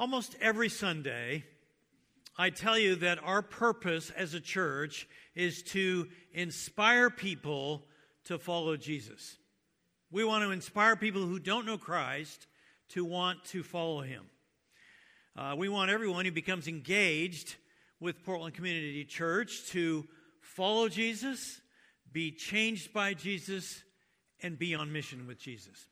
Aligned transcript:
Almost 0.00 0.34
every 0.40 0.70
Sunday, 0.70 1.44
I 2.38 2.48
tell 2.48 2.78
you 2.78 2.96
that 2.96 3.22
our 3.22 3.42
purpose 3.42 4.08
as 4.08 4.32
a 4.32 4.40
church 4.40 5.06
is 5.34 5.62
to 5.74 6.08
inspire 6.32 7.10
people 7.10 7.84
to 8.24 8.38
follow 8.38 8.78
Jesus. 8.78 9.36
We 10.10 10.24
want 10.24 10.42
to 10.42 10.52
inspire 10.52 10.96
people 10.96 11.26
who 11.26 11.38
don't 11.38 11.66
know 11.66 11.76
Christ 11.76 12.46
to 12.92 13.04
want 13.04 13.44
to 13.48 13.62
follow 13.62 14.00
him. 14.00 14.24
Uh, 15.36 15.54
we 15.58 15.68
want 15.68 15.90
everyone 15.90 16.24
who 16.24 16.32
becomes 16.32 16.66
engaged 16.66 17.56
with 18.00 18.24
Portland 18.24 18.54
Community 18.54 19.04
Church 19.04 19.66
to 19.66 20.06
follow 20.40 20.88
Jesus, 20.88 21.60
be 22.10 22.32
changed 22.32 22.94
by 22.94 23.12
Jesus, 23.12 23.84
and 24.42 24.58
be 24.58 24.74
on 24.74 24.94
mission 24.94 25.26
with 25.26 25.38
Jesus. 25.38 25.88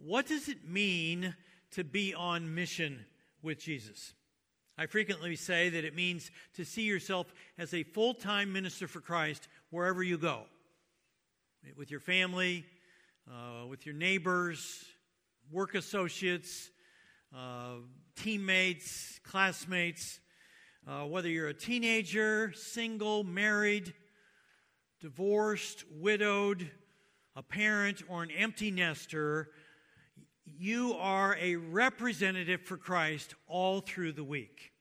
What 0.00 0.28
does 0.28 0.48
it 0.48 0.64
mean 0.64 1.34
to 1.72 1.82
be 1.82 2.14
on 2.14 2.54
mission 2.54 3.04
with 3.42 3.60
Jesus? 3.60 4.14
I 4.76 4.86
frequently 4.86 5.34
say 5.34 5.70
that 5.70 5.84
it 5.84 5.94
means 5.94 6.30
to 6.54 6.64
see 6.64 6.82
yourself 6.82 7.32
as 7.58 7.74
a 7.74 7.82
full 7.82 8.14
time 8.14 8.52
minister 8.52 8.86
for 8.86 9.00
Christ 9.00 9.48
wherever 9.70 10.02
you 10.02 10.18
go 10.18 10.44
with 11.76 11.90
your 11.90 12.00
family, 12.00 12.64
uh, 13.28 13.66
with 13.66 13.84
your 13.84 13.94
neighbors, 13.94 14.84
work 15.50 15.74
associates, 15.74 16.70
uh, 17.36 17.74
teammates, 18.16 19.18
classmates, 19.24 20.20
uh, 20.86 21.04
whether 21.04 21.28
you're 21.28 21.48
a 21.48 21.54
teenager, 21.54 22.52
single, 22.52 23.24
married, 23.24 23.92
divorced, 25.00 25.84
widowed, 25.90 26.70
a 27.36 27.42
parent, 27.42 28.02
or 28.08 28.22
an 28.22 28.30
empty 28.30 28.70
nester, 28.70 29.50
you 30.58 30.94
are 30.94 31.36
a 31.40 31.56
representative 31.56 32.62
for 32.62 32.76
Christ 32.76 33.34
all 33.46 33.80
through 33.80 34.12
the 34.12 34.24
week. 34.24 34.72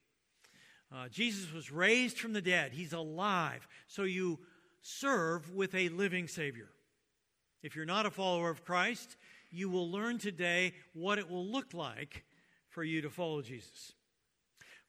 Uh, 0.94 1.08
Jesus 1.10 1.52
was 1.52 1.72
raised 1.72 2.18
from 2.18 2.34
the 2.34 2.42
dead, 2.42 2.72
He's 2.72 2.94
alive. 2.94 3.68
So 3.88 4.04
you 4.04 4.40
serve 4.82 5.54
with 5.54 5.76
a 5.76 5.90
living 5.90 6.28
Savior. 6.28 6.70
If 7.62 7.76
you're 7.76 7.86
not 7.86 8.06
a 8.06 8.12
follower 8.12 8.50
of 8.50 8.64
Christ, 8.64 9.18
you 9.52 9.70
will 9.70 9.90
learn 9.90 10.18
today 10.18 10.74
what 10.94 11.18
it 11.18 11.30
will 11.30 11.46
look 11.46 11.74
like 11.74 12.24
for 12.70 12.84
you 12.84 13.02
to 13.02 13.10
follow 13.10 13.42
Jesus. 13.42 13.94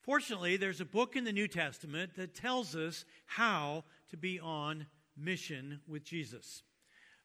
Fortunately, 0.01 0.57
there's 0.57 0.81
a 0.81 0.85
book 0.85 1.15
in 1.15 1.23
the 1.23 1.33
New 1.33 1.47
Testament 1.47 2.15
that 2.15 2.33
tells 2.33 2.75
us 2.75 3.05
how 3.25 3.83
to 4.09 4.17
be 4.17 4.39
on 4.39 4.85
mission 5.17 5.81
with 5.87 6.03
Jesus, 6.03 6.63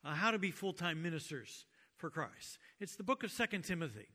uh, 0.03 0.13
how 0.13 0.31
to 0.31 0.39
be 0.39 0.51
full 0.51 0.73
time 0.73 1.01
ministers 1.01 1.65
for 1.97 2.09
Christ. 2.09 2.57
It's 2.79 2.95
the 2.95 3.03
book 3.03 3.23
of 3.23 3.31
Second 3.31 3.63
Timothy. 3.63 4.07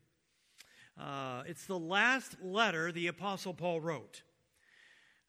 Uh, 0.99 1.43
it's 1.47 1.67
the 1.67 1.79
last 1.79 2.37
letter 2.43 2.93
the 2.93 3.07
Apostle 3.07 3.55
Paul 3.55 3.81
wrote. 3.81 4.23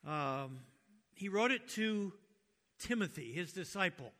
Um, 0.05 0.59
he 1.13 1.29
wrote 1.29 1.51
it 1.51 1.67
to 1.69 2.13
Timothy, 2.79 3.31
his 3.31 3.53
disciple. 3.53 4.11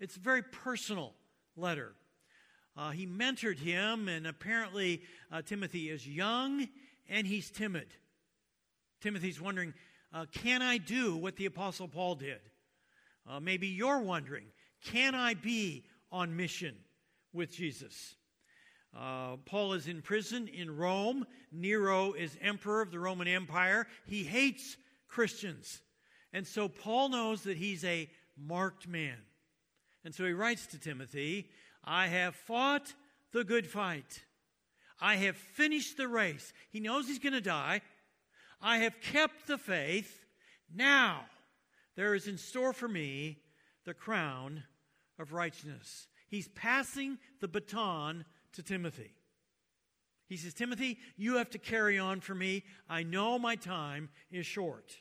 It's 0.00 0.16
a 0.16 0.20
very 0.20 0.42
personal 0.42 1.14
letter. 1.56 1.94
Uh, 2.76 2.90
he 2.90 3.06
mentored 3.06 3.58
him, 3.58 4.08
and 4.08 4.26
apparently 4.26 5.02
uh, 5.30 5.42
Timothy 5.42 5.88
is 5.90 6.06
young 6.06 6.68
and 7.08 7.26
he's 7.26 7.50
timid. 7.50 7.88
Timothy's 9.00 9.40
wondering, 9.40 9.74
uh, 10.12 10.26
can 10.32 10.62
I 10.62 10.78
do 10.78 11.16
what 11.16 11.36
the 11.36 11.46
Apostle 11.46 11.88
Paul 11.88 12.16
did? 12.16 12.40
Uh, 13.28 13.40
maybe 13.40 13.68
you're 13.68 14.00
wondering, 14.00 14.46
can 14.84 15.14
I 15.14 15.34
be 15.34 15.84
on 16.10 16.36
mission 16.36 16.74
with 17.36 17.52
Jesus? 17.52 18.16
Uh, 18.98 19.36
Paul 19.44 19.74
is 19.74 19.88
in 19.88 20.00
prison 20.00 20.48
in 20.48 20.76
Rome. 20.76 21.26
Nero 21.52 22.12
is 22.12 22.36
emperor 22.40 22.80
of 22.80 22.90
the 22.90 22.98
Roman 22.98 23.28
Empire. 23.28 23.86
He 24.06 24.24
hates 24.24 24.76
Christians. 25.06 25.82
And 26.32 26.46
so 26.46 26.68
Paul 26.68 27.10
knows 27.10 27.42
that 27.42 27.58
he's 27.58 27.84
a 27.84 28.08
marked 28.36 28.88
man. 28.88 29.18
And 30.04 30.14
so 30.14 30.24
he 30.24 30.32
writes 30.32 30.66
to 30.68 30.78
Timothy 30.78 31.50
I 31.84 32.06
have 32.06 32.34
fought 32.34 32.94
the 33.32 33.44
good 33.44 33.66
fight. 33.66 34.22
I 35.00 35.16
have 35.16 35.36
finished 35.36 35.96
the 35.96 36.08
race. 36.08 36.52
He 36.70 36.80
knows 36.80 37.06
he's 37.06 37.18
going 37.18 37.34
to 37.34 37.40
die. 37.40 37.82
I 38.62 38.78
have 38.78 39.00
kept 39.00 39.46
the 39.46 39.58
faith. 39.58 40.24
Now 40.74 41.26
there 41.96 42.14
is 42.14 42.28
in 42.28 42.38
store 42.38 42.72
for 42.72 42.88
me 42.88 43.38
the 43.84 43.94
crown 43.94 44.64
of 45.18 45.32
righteousness. 45.32 46.08
He's 46.28 46.48
passing 46.48 47.18
the 47.40 47.48
baton 47.48 48.24
to 48.52 48.62
Timothy. 48.62 49.12
He 50.28 50.36
says, 50.36 50.54
Timothy, 50.54 50.98
you 51.16 51.36
have 51.36 51.50
to 51.50 51.58
carry 51.58 51.98
on 51.98 52.20
for 52.20 52.34
me. 52.34 52.64
I 52.88 53.04
know 53.04 53.38
my 53.38 53.54
time 53.54 54.08
is 54.30 54.44
short. 54.44 54.96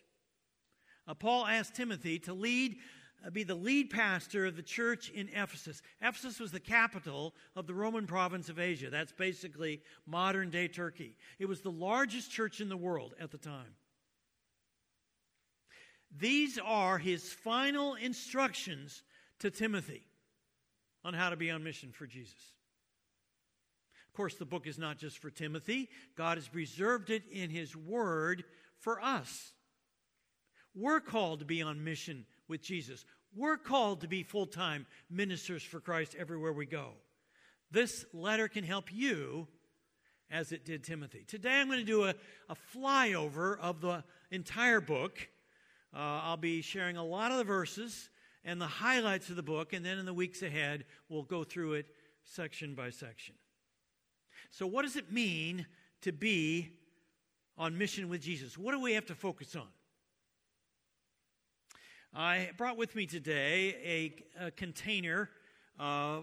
Uh, 1.08 1.16
Paul 1.16 1.46
asked 1.46 1.76
Timothy 1.76 2.20
to 2.20 2.34
lead 2.34 2.78
uh, 3.26 3.30
be 3.32 3.44
the 3.44 3.56
lead 3.56 3.90
pastor 3.90 4.46
of 4.46 4.56
the 4.56 4.62
church 4.62 5.10
in 5.10 5.30
Ephesus. 5.30 5.82
Ephesus 6.02 6.40
was 6.40 6.52
the 6.52 6.60
capital 6.60 7.34
of 7.56 7.66
the 7.66 7.74
Roman 7.74 8.06
province 8.06 8.50
of 8.50 8.60
Asia. 8.60 8.90
That's 8.90 9.14
basically 9.14 9.82
modern 10.06 10.50
day 10.50 10.68
Turkey. 10.68 11.16
It 11.40 11.48
was 11.48 11.62
the 11.62 11.72
largest 11.72 12.32
church 12.32 12.62
in 12.62 12.70
the 12.70 12.78
world 12.78 13.16
at 13.20 13.32
the 13.32 13.38
time. 13.38 13.76
These 16.18 16.60
are 16.64 16.98
his 16.98 17.34
final 17.34 17.96
instructions 17.96 19.02
to 19.40 19.50
Timothy 19.50 20.06
on 21.06 21.14
how 21.14 21.30
to 21.30 21.38
be 21.38 21.52
on 21.52 21.64
mission 21.64 21.92
for 21.94 22.08
Jesus. 22.08 22.34
Of 24.10 24.18
course, 24.18 24.36
the 24.36 24.46
book 24.46 24.66
is 24.66 24.80
not 24.80 24.98
just 24.98 25.20
for 25.20 25.30
Timothy, 25.30 25.88
God 26.18 26.38
has 26.38 26.48
preserved 26.48 27.12
it 27.12 27.24
in 27.32 27.50
his 27.50 27.76
word 27.76 28.44
for 28.80 29.02
us. 29.02 29.54
We're 30.74 31.00
called 31.00 31.40
to 31.40 31.46
be 31.46 31.62
on 31.62 31.84
mission 31.84 32.26
with 32.50 32.62
Jesus. 32.62 33.06
We're 33.36 33.58
called 33.58 34.02
to 34.02 34.08
be 34.08 34.24
full 34.24 34.48
time 34.48 34.88
ministers 35.10 35.64
for 35.64 35.80
Christ 35.80 36.16
everywhere 36.18 36.52
we 36.52 36.66
go. 36.66 36.94
This 37.72 38.06
letter 38.14 38.48
can 38.48 38.64
help 38.64 38.92
you 38.92 39.48
as 40.32 40.52
it 40.52 40.66
did 40.66 40.84
Timothy. 40.84 41.24
Today 41.28 41.60
I'm 41.60 41.68
going 41.68 41.80
to 41.80 41.86
do 41.86 42.06
a, 42.06 42.16
a 42.50 42.56
flyover 42.76 43.60
of 43.60 43.80
the 43.82 44.04
entire 44.32 44.82
book. 44.82 45.28
Uh, 45.94 46.22
I'll 46.24 46.38
be 46.38 46.62
sharing 46.62 46.98
a 46.98 47.06
lot 47.06 47.32
of 47.32 47.38
the 47.38 47.44
verses 47.44 48.10
and 48.46 48.62
the 48.62 48.68
highlights 48.68 49.30
of 49.30 49.36
the 49.36 49.44
book, 49.44 49.74
and 49.74 49.84
then 49.84 49.98
in 49.98 50.06
the 50.06 50.14
weeks 50.14 50.42
ahead, 50.42 50.86
we'll 51.10 51.24
go 51.24 51.44
through 51.44 51.74
it 51.74 51.88
section 52.24 52.76
by 52.76 52.92
section. 52.92 53.36
So, 54.52 54.68
what 54.68 54.84
does 54.84 54.96
it 54.96 55.12
mean 55.12 55.66
to 56.02 56.14
be 56.14 56.70
on 57.58 57.78
mission 57.78 58.08
with 58.08 58.22
Jesus? 58.22 58.58
What 58.58 58.72
do 58.72 58.80
we 58.80 58.94
have 58.94 59.06
to 59.08 59.16
focus 59.16 59.56
on? 59.56 59.68
I 62.14 62.52
brought 62.56 62.78
with 62.78 62.96
me 62.96 63.06
today 63.08 64.14
a, 64.40 64.46
a 64.46 64.52
container 64.52 65.30
uh, 65.78 66.20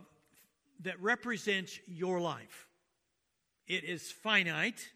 that 0.80 1.00
represents 1.02 1.78
your 1.86 2.20
life. 2.20 2.68
It 3.66 3.84
is 3.84 4.10
finite. 4.10 4.88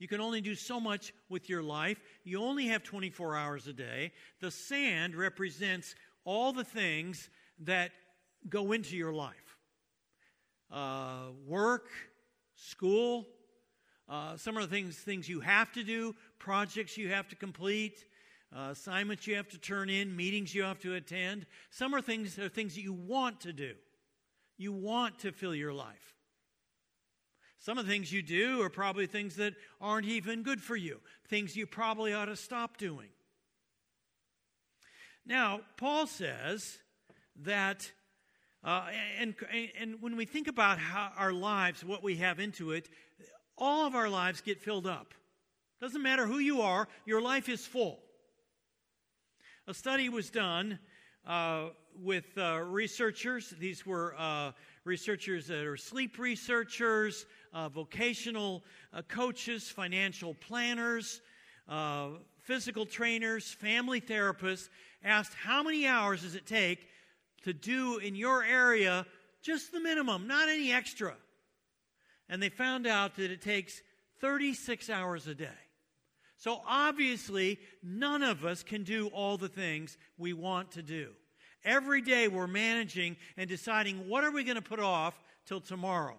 You 0.00 0.08
can 0.08 0.20
only 0.20 0.40
do 0.40 0.54
so 0.54 0.80
much 0.80 1.14
with 1.28 1.48
your 1.48 1.62
life. 1.62 2.00
You 2.24 2.42
only 2.42 2.66
have 2.66 2.82
24 2.82 3.36
hours 3.36 3.68
a 3.68 3.72
day. 3.72 4.12
The 4.40 4.50
sand 4.50 5.14
represents 5.14 5.94
all 6.24 6.52
the 6.52 6.64
things 6.64 7.28
that 7.60 7.92
go 8.48 8.72
into 8.72 8.96
your 8.96 9.12
life 9.12 9.56
uh, 10.70 11.28
work, 11.46 11.88
school, 12.56 13.26
uh, 14.08 14.36
some 14.36 14.56
of 14.56 14.62
the 14.62 14.74
things, 14.74 14.96
things 14.96 15.28
you 15.28 15.40
have 15.40 15.72
to 15.72 15.84
do, 15.84 16.14
projects 16.38 16.98
you 16.98 17.08
have 17.08 17.28
to 17.28 17.36
complete, 17.36 18.04
uh, 18.54 18.70
assignments 18.72 19.26
you 19.26 19.36
have 19.36 19.48
to 19.48 19.58
turn 19.58 19.88
in, 19.88 20.14
meetings 20.14 20.54
you 20.54 20.62
have 20.62 20.78
to 20.80 20.94
attend. 20.94 21.46
Some 21.70 21.94
are 21.94 22.00
things 22.00 22.38
are 22.38 22.48
things 22.48 22.74
that 22.74 22.82
you 22.82 22.92
want 22.92 23.40
to 23.42 23.52
do. 23.52 23.74
You 24.56 24.72
want 24.72 25.20
to 25.20 25.32
fill 25.32 25.54
your 25.54 25.72
life. 25.72 26.14
Some 27.58 27.78
of 27.78 27.86
the 27.86 27.92
things 27.92 28.12
you 28.12 28.22
do 28.22 28.60
are 28.62 28.68
probably 28.68 29.06
things 29.06 29.36
that 29.36 29.54
aren't 29.80 30.06
even 30.06 30.42
good 30.42 30.60
for 30.60 30.76
you, 30.76 31.00
things 31.28 31.56
you 31.56 31.66
probably 31.66 32.12
ought 32.12 32.26
to 32.26 32.36
stop 32.36 32.76
doing. 32.76 33.08
Now, 35.26 35.60
Paul 35.78 36.06
says 36.06 36.78
that, 37.42 37.90
uh, 38.62 38.88
and, 39.18 39.34
and 39.80 40.02
when 40.02 40.16
we 40.16 40.26
think 40.26 40.48
about 40.48 40.78
how 40.78 41.12
our 41.16 41.32
lives, 41.32 41.82
what 41.82 42.02
we 42.02 42.16
have 42.16 42.38
into 42.38 42.72
it, 42.72 42.90
all 43.56 43.86
of 43.86 43.94
our 43.94 44.08
lives 44.08 44.42
get 44.42 44.60
filled 44.60 44.86
up. 44.86 45.14
Doesn't 45.80 46.02
matter 46.02 46.26
who 46.26 46.38
you 46.38 46.60
are, 46.60 46.88
your 47.06 47.22
life 47.22 47.48
is 47.48 47.64
full. 47.64 48.00
A 49.66 49.72
study 49.72 50.10
was 50.10 50.28
done 50.28 50.78
uh, 51.26 51.68
with 51.98 52.36
uh, 52.36 52.60
researchers. 52.60 53.54
These 53.58 53.86
were 53.86 54.14
uh, 54.18 54.52
researchers 54.84 55.46
that 55.46 55.64
are 55.64 55.78
sleep 55.78 56.18
researchers, 56.18 57.24
uh, 57.54 57.70
vocational 57.70 58.62
uh, 58.92 59.00
coaches, 59.08 59.70
financial 59.70 60.34
planners, 60.34 61.22
uh, 61.66 62.08
physical 62.44 62.86
trainers, 62.86 63.52
family 63.52 64.00
therapists, 64.00 64.68
asked 65.02 65.34
how 65.34 65.62
many 65.62 65.86
hours 65.86 66.22
does 66.22 66.34
it 66.34 66.46
take 66.46 66.86
to 67.42 67.52
do 67.52 67.98
in 67.98 68.14
your 68.14 68.44
area 68.44 69.06
just 69.42 69.72
the 69.72 69.80
minimum, 69.80 70.26
not 70.26 70.48
any 70.48 70.72
extra. 70.72 71.14
And 72.28 72.42
they 72.42 72.48
found 72.48 72.86
out 72.86 73.16
that 73.16 73.30
it 73.30 73.42
takes 73.42 73.82
36 74.20 74.88
hours 74.88 75.26
a 75.26 75.34
day. 75.34 75.48
So 76.38 76.60
obviously, 76.66 77.58
none 77.82 78.22
of 78.22 78.44
us 78.44 78.62
can 78.62 78.82
do 78.82 79.08
all 79.08 79.36
the 79.36 79.48
things 79.48 79.96
we 80.16 80.32
want 80.32 80.72
to 80.72 80.82
do. 80.82 81.10
Every 81.64 82.02
day 82.02 82.28
we're 82.28 82.46
managing 82.46 83.16
and 83.36 83.48
deciding 83.48 84.08
what 84.08 84.24
are 84.24 84.30
we 84.30 84.44
going 84.44 84.56
to 84.56 84.62
put 84.62 84.80
off 84.80 85.14
till 85.46 85.60
tomorrow? 85.60 86.16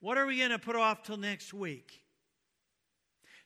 What 0.00 0.18
are 0.18 0.26
we 0.26 0.38
going 0.38 0.50
to 0.50 0.58
put 0.58 0.76
off 0.76 1.02
till 1.02 1.16
next 1.16 1.52
week? 1.52 2.00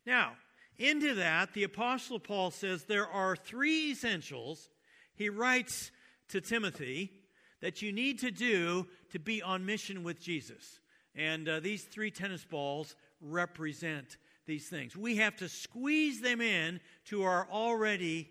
Now, 0.05 0.33
into 0.79 1.15
that, 1.17 1.53
the 1.53 1.65
Apostle 1.65 2.19
Paul 2.19 2.51
says 2.51 2.85
there 2.85 3.09
are 3.09 3.37
three 3.37 3.91
essentials 3.91 4.71
he 5.15 5.29
writes 5.29 5.91
to 6.29 6.41
Timothy 6.41 7.13
that 7.61 7.83
you 7.83 7.93
need 7.93 8.21
to 8.21 8.31
do 8.31 8.87
to 9.11 9.19
be 9.19 9.43
on 9.43 9.67
mission 9.67 10.03
with 10.03 10.21
Jesus. 10.21 10.81
And 11.15 11.49
uh, 11.49 11.61
these 11.61 11.85
three 11.85 12.11
tennis 12.11 12.45
balls 12.45 12.97
represent 13.21 14.17
these 14.47 14.69
things. 14.69 14.97
We 14.97 15.17
have 15.17 15.37
to 15.37 15.49
squeeze 15.49 16.21
them 16.21 16.41
in 16.41 16.81
to 17.07 17.25
our 17.25 17.47
already 17.51 18.31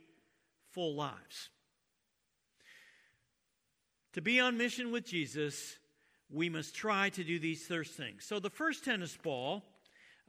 full 0.71 0.95
lives. 0.95 1.49
To 4.13 4.21
be 4.21 4.39
on 4.39 4.57
mission 4.57 4.91
with 4.91 5.05
Jesus, 5.05 5.77
we 6.31 6.49
must 6.49 6.75
try 6.75 7.09
to 7.09 7.23
do 7.23 7.39
these 7.39 7.65
first 7.67 7.93
things. 7.93 8.25
So 8.25 8.39
the 8.39 8.49
first 8.49 8.83
tennis 8.83 9.15
ball 9.21 9.63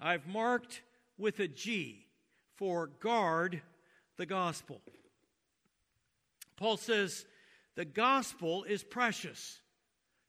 I've 0.00 0.26
marked 0.26 0.82
with 1.20 1.38
a 1.40 1.49
G 1.49 2.06
for 2.56 2.87
guard 2.87 3.62
the 4.17 4.26
gospel. 4.26 4.81
Paul 6.56 6.76
says, 6.76 7.25
the 7.76 7.84
gospel 7.84 8.64
is 8.64 8.82
precious. 8.82 9.61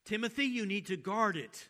Timothy, 0.05 0.45
you 0.45 0.65
need 0.65 0.85
to 0.87 0.97
guard 0.97 1.35
it. 1.35 1.67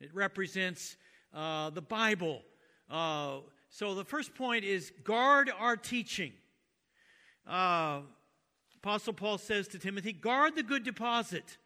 It 0.00 0.14
represents 0.14 0.96
uh, 1.34 1.70
the 1.70 1.82
Bible. 1.82 2.42
Uh, 2.90 3.38
so 3.70 3.94
the 3.94 4.04
first 4.04 4.34
point 4.34 4.64
is 4.64 4.92
guard 5.04 5.50
our 5.58 5.76
teaching. 5.76 6.32
Uh, 7.46 8.00
Apostle 8.76 9.12
Paul 9.12 9.38
says 9.38 9.68
to 9.68 9.78
Timothy, 9.78 10.12
guard 10.12 10.54
the 10.56 10.62
good 10.62 10.84
deposit. 10.84 11.58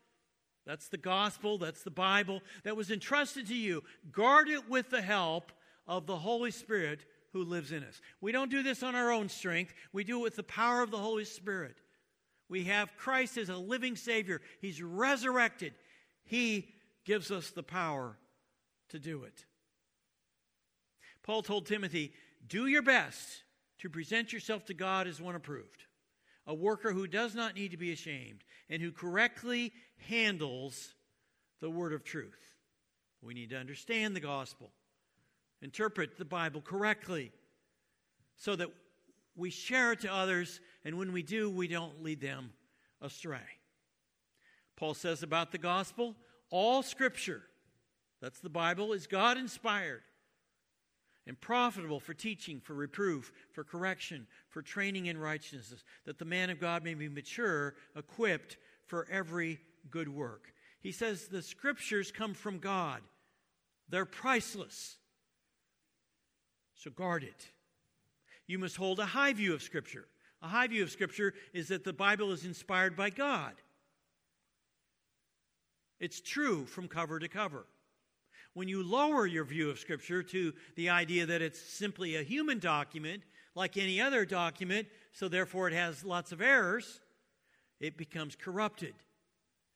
That's 0.67 0.89
the 0.89 0.97
gospel, 0.97 1.59
that's 1.59 1.83
the 1.83 1.91
Bible 1.91 2.41
that 2.65 2.77
was 2.77 2.91
entrusted 2.91 3.47
to 3.49 3.55
you. 3.55 3.83
Guard 4.13 4.49
it 4.49 4.69
with 4.69 4.91
the 4.91 5.03
help 5.03 5.53
of 5.87 6.07
the 6.07 6.17
Holy 6.17 6.51
Spirit 6.51 7.05
who 7.33 7.45
lives 7.45 7.73
in 7.73 7.83
us. 7.83 8.01
We 8.21 8.33
don't 8.33 8.51
do 8.51 8.63
this 8.63 8.83
on 8.83 8.95
our 8.95 9.11
own 9.11 9.29
strength, 9.29 9.75
we 9.93 10.05
do 10.05 10.19
it 10.21 10.23
with 10.23 10.37
the 10.37 10.43
power 10.43 10.83
of 10.83 10.91
the 10.91 10.99
Holy 10.99 11.25
Spirit. 11.25 11.77
We 12.49 12.65
have 12.65 12.97
Christ 12.99 13.39
as 13.39 13.49
a 13.49 13.57
living 13.57 13.97
Savior, 13.97 14.41
He's 14.61 14.83
resurrected. 14.83 15.75
He 16.25 16.69
gives 17.05 17.31
us 17.31 17.51
the 17.51 17.63
power 17.63 18.17
to 18.91 18.99
do 18.99 19.25
it. 19.25 19.45
Paul 21.23 21.43
told 21.43 21.67
Timothy, 21.67 22.13
Do 22.47 22.67
your 22.67 22.83
best 22.83 23.43
to 23.79 23.89
present 23.89 24.33
yourself 24.33 24.65
to 24.67 24.75
God 24.75 25.07
as 25.07 25.21
one 25.21 25.35
approved, 25.35 25.85
a 26.47 26.55
worker 26.55 26.93
who 26.93 27.07
does 27.07 27.35
not 27.35 27.55
need 27.55 27.71
to 27.71 27.77
be 27.77 27.93
ashamed 27.93 28.45
and 28.69 28.83
who 28.83 28.93
correctly 28.93 29.73
handles 30.09 30.95
the 31.61 31.71
word 31.71 31.93
of 31.93 32.05
truth. 32.05 32.55
We 33.23 33.35
need 33.35 33.51
to 33.51 33.57
understand 33.57 34.15
the 34.15 34.21
gospel, 34.21 34.73
interpret 35.63 36.19
the 36.19 36.25
Bible 36.25 36.61
correctly, 36.61 37.33
so 38.37 38.57
that 38.57 38.69
we 39.37 39.51
share 39.51 39.93
it 39.93 40.01
to 40.01 40.13
others, 40.13 40.61
and 40.85 40.99
when 40.99 41.13
we 41.13 41.23
do, 41.23 41.49
we 41.49 41.69
don't 41.69 42.03
lead 42.03 42.21
them 42.21 42.53
astray. 43.01 43.39
Paul 44.77 44.95
says 44.95 45.23
about 45.23 45.53
the 45.53 45.59
gospel 45.59 46.17
all 46.51 46.83
scripture, 46.83 47.43
that's 48.21 48.41
the 48.41 48.51
Bible, 48.51 48.93
is 48.93 49.07
God 49.07 49.39
inspired 49.39 50.03
and 51.27 51.41
profitable 51.41 52.01
for 52.01 52.15
teaching, 52.15 52.61
for 52.61 52.75
reproof, 52.75 53.33
for 53.53 53.65
correction, 53.65 54.27
for 54.49 54.61
training 54.61 55.07
in 55.07 55.17
righteousness, 55.17 55.85
that 56.05 56.19
the 56.19 56.25
man 56.25 56.51
of 56.51 56.61
God 56.61 56.85
may 56.85 56.95
be 56.95 57.09
mature, 57.09 57.75
equipped 57.97 58.59
for 58.87 59.07
every 59.11 59.61
good 59.91 60.09
work. 60.09 60.53
He 60.81 60.93
says 60.93 61.29
the 61.29 61.43
scriptures 61.43 62.13
come 62.13 62.35
from 62.35 62.59
God, 62.59 63.01
they're 63.89 64.05
priceless. 64.05 64.97
So 66.83 66.91
guard 66.91 67.23
it. 67.23 67.47
You 68.49 68.59
must 68.59 68.77
hold 68.77 68.99
a 68.99 69.07
high 69.07 69.33
view 69.35 69.55
of 69.55 69.63
Scripture. 69.63 70.09
A 70.43 70.49
high 70.49 70.67
view 70.67 70.83
of 70.83 70.91
Scripture 70.91 71.33
is 71.53 71.69
that 71.69 71.85
the 71.85 71.93
Bible 71.93 72.33
is 72.33 72.45
inspired 72.45 72.97
by 72.97 73.09
God. 73.09 73.53
It's 76.01 76.21
true 76.21 76.65
from 76.65 76.89
cover 76.89 77.21
to 77.21 77.29
cover. 77.29 77.67
When 78.55 78.67
you 78.67 78.83
lower 78.83 79.27
your 79.27 79.45
view 79.45 79.71
of 79.71 79.79
Scripture 79.79 80.25
to 80.25 80.53
the 80.75 80.91
idea 80.91 81.25
that 81.25 81.41
it's 81.41 81.61
simply 81.61 82.17
a 82.17 82.25
human 82.25 82.59
document, 82.59 83.23
like 83.55 83.77
any 83.77 84.01
other 84.01 84.25
document, 84.25 84.89
so 85.13 85.29
therefore 85.29 85.69
it 85.69 85.75
has 85.75 86.05
lots 86.05 86.33
of 86.33 86.43
errors, 86.43 87.01
it 87.79 87.97
becomes 87.97 88.35
corrupted. 88.35 88.95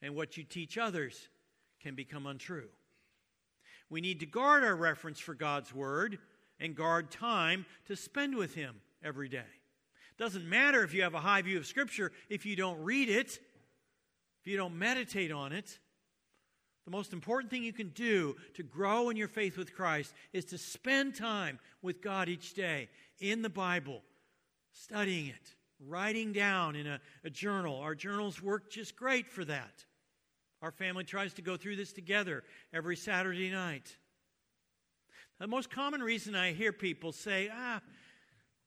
And 0.02 0.16
what 0.16 0.36
you 0.36 0.42
teach 0.42 0.76
others 0.76 1.28
can 1.80 1.94
become 1.94 2.26
untrue. 2.26 2.68
We 3.88 4.00
need 4.00 4.18
to 4.20 4.26
guard 4.26 4.64
our 4.64 4.74
reference 4.74 5.20
for 5.20 5.34
God's 5.34 5.72
Word 5.72 6.18
and 6.60 6.74
guard 6.74 7.10
time 7.10 7.66
to 7.86 7.96
spend 7.96 8.36
with 8.36 8.54
Him 8.54 8.76
every 9.02 9.28
day. 9.28 9.44
Doesn't 10.18 10.48
matter 10.48 10.82
if 10.82 10.94
you 10.94 11.02
have 11.02 11.14
a 11.14 11.20
high 11.20 11.42
view 11.42 11.58
of 11.58 11.66
Scripture 11.66 12.12
if 12.30 12.46
you 12.46 12.56
don't 12.56 12.82
read 12.82 13.08
it, 13.08 13.38
if 14.40 14.46
you 14.46 14.56
don't 14.56 14.78
meditate 14.78 15.30
on 15.30 15.52
it. 15.52 15.78
The 16.86 16.92
most 16.92 17.12
important 17.12 17.50
thing 17.50 17.64
you 17.64 17.72
can 17.72 17.88
do 17.90 18.36
to 18.54 18.62
grow 18.62 19.10
in 19.10 19.16
your 19.16 19.28
faith 19.28 19.58
with 19.58 19.74
Christ 19.74 20.14
is 20.32 20.44
to 20.46 20.58
spend 20.58 21.16
time 21.16 21.58
with 21.82 22.00
God 22.00 22.28
each 22.28 22.54
day 22.54 22.88
in 23.18 23.42
the 23.42 23.50
Bible, 23.50 24.02
studying 24.72 25.26
it, 25.26 25.54
writing 25.80 26.32
down 26.32 26.76
in 26.76 26.86
a, 26.86 27.00
a, 27.24 27.30
journal. 27.30 27.80
Our 27.80 27.96
journals 27.96 28.40
work 28.40 28.70
just 28.70 28.94
great 28.94 29.26
for 29.26 29.44
that. 29.46 29.84
Our 30.62 30.70
family 30.70 31.02
tries 31.02 31.34
to 31.34 31.42
go 31.42 31.56
through 31.56 31.76
this 31.76 31.92
together 31.92 32.44
every 32.72 32.96
Saturday 32.96 33.50
night. 33.50 33.96
The 35.38 35.46
most 35.46 35.70
common 35.70 36.02
reason 36.02 36.34
I 36.34 36.52
hear 36.52 36.72
people 36.72 37.12
say, 37.12 37.50
ah, 37.52 37.80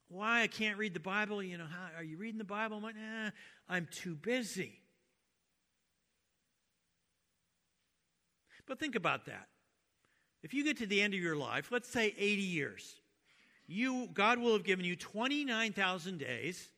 why 0.07 0.41
I 0.41 0.47
can't 0.47 0.77
read 0.77 0.93
the 0.93 0.99
Bible, 0.99 1.41
you 1.41 1.57
know, 1.57 1.65
how, 1.65 1.97
are 1.97 2.03
you 2.03 2.17
reading 2.17 2.37
the 2.37 2.43
Bible? 2.43 2.77
I'm 2.77 2.83
like, 2.83 2.95
eh, 2.95 3.29
I'm 3.67 3.87
too 3.91 4.15
busy. 4.15 4.79
But 8.67 8.79
think 8.79 8.95
about 8.95 9.25
that. 9.25 9.47
If 10.43 10.53
you 10.53 10.63
get 10.63 10.77
to 10.77 10.85
the 10.85 11.01
end 11.01 11.13
of 11.13 11.19
your 11.19 11.35
life, 11.35 11.71
let's 11.71 11.89
say 11.89 12.13
80 12.17 12.41
years, 12.41 13.01
you, 13.67 14.07
God 14.13 14.39
will 14.39 14.53
have 14.53 14.63
given 14.63 14.85
you 14.85 14.95
29,000 14.95 16.17
days 16.19 16.69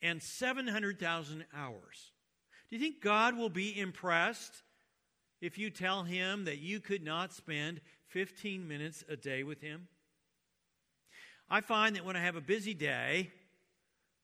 and 0.00 0.22
700,000 0.22 1.44
hours. 1.54 2.12
Do 2.70 2.76
you 2.76 2.82
think 2.82 3.02
God 3.02 3.36
will 3.36 3.50
be 3.50 3.78
impressed 3.78 4.62
if 5.40 5.58
you 5.58 5.70
tell 5.70 6.04
him 6.04 6.44
that 6.44 6.58
you 6.58 6.80
could 6.80 7.04
not 7.04 7.32
spend 7.32 7.80
15 8.12 8.66
minutes 8.68 9.04
a 9.08 9.16
day 9.16 9.42
with 9.42 9.60
him? 9.60 9.88
I 11.50 11.60
find 11.60 11.96
that 11.96 12.04
when 12.04 12.16
I 12.16 12.20
have 12.20 12.36
a 12.36 12.40
busy 12.40 12.74
day, 12.74 13.30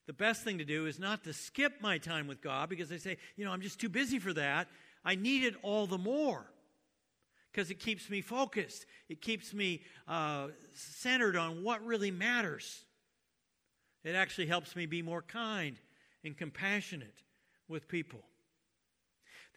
the 0.07 0.13
best 0.13 0.45
thing 0.45 0.59
to 0.59 0.65
do 0.65 0.87
is 0.87 0.99
not 0.99 1.25
to 1.25 1.33
skip 1.33 1.83
my 1.83 1.99
time 1.99 2.27
with 2.27 2.41
God 2.41 2.69
because 2.69 2.91
I 2.91 2.97
say, 2.97 3.19
you 3.37 3.45
know, 3.45 3.51
I'm 3.51 3.61
just 3.61 3.81
too 3.81 3.89
busy 3.91 4.19
for 4.19 4.33
that. 4.33 4.69
I 5.05 5.15
need 5.15 5.45
it 5.45 5.55
all 5.63 5.87
the 5.87 5.99
more 5.99 6.51
because 7.53 7.71
it 7.71 7.79
keeps 7.79 8.09
me 8.09 8.21
focused. 8.21 8.87
It 9.09 9.21
keeps 9.21 9.53
me 9.53 9.83
uh, 10.07 10.49
centered 10.75 11.37
on 11.37 11.63
what 11.63 11.85
really 11.85 12.11
matters. 12.11 12.85
It 14.05 14.15
actually 14.15 14.47
helps 14.47 14.77
me 14.77 14.87
be 14.87 15.03
more 15.03 15.23
kind 15.23 15.77
and 16.25 16.37
compassionate 16.37 17.23
with 17.69 17.89
people. 17.89 18.21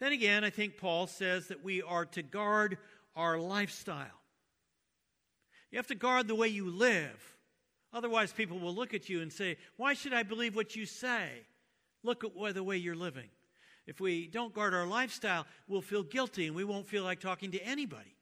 Then 0.00 0.12
again, 0.12 0.44
I 0.44 0.50
think 0.50 0.78
Paul 0.78 1.06
says 1.06 1.48
that 1.48 1.62
we 1.62 1.80
are 1.80 2.04
to 2.06 2.22
guard 2.22 2.76
our 3.14 3.38
lifestyle. 3.38 4.21
You 5.72 5.78
have 5.78 5.88
to 5.88 5.94
guard 5.94 6.28
the 6.28 6.34
way 6.34 6.48
you 6.48 6.70
live. 6.70 7.36
Otherwise, 7.92 8.32
people 8.32 8.58
will 8.58 8.74
look 8.74 8.94
at 8.94 9.08
you 9.08 9.22
and 9.22 9.32
say, 9.32 9.56
Why 9.76 9.94
should 9.94 10.12
I 10.12 10.22
believe 10.22 10.54
what 10.54 10.76
you 10.76 10.86
say? 10.86 11.28
Look 12.04 12.24
at 12.24 12.54
the 12.54 12.62
way 12.62 12.76
you're 12.76 12.94
living. 12.94 13.28
If 13.86 14.00
we 14.00 14.28
don't 14.28 14.54
guard 14.54 14.74
our 14.74 14.86
lifestyle, 14.86 15.46
we'll 15.66 15.82
feel 15.82 16.02
guilty 16.02 16.46
and 16.46 16.54
we 16.54 16.64
won't 16.64 16.86
feel 16.86 17.02
like 17.02 17.20
talking 17.20 17.50
to 17.52 17.60
anybody. 17.60 18.14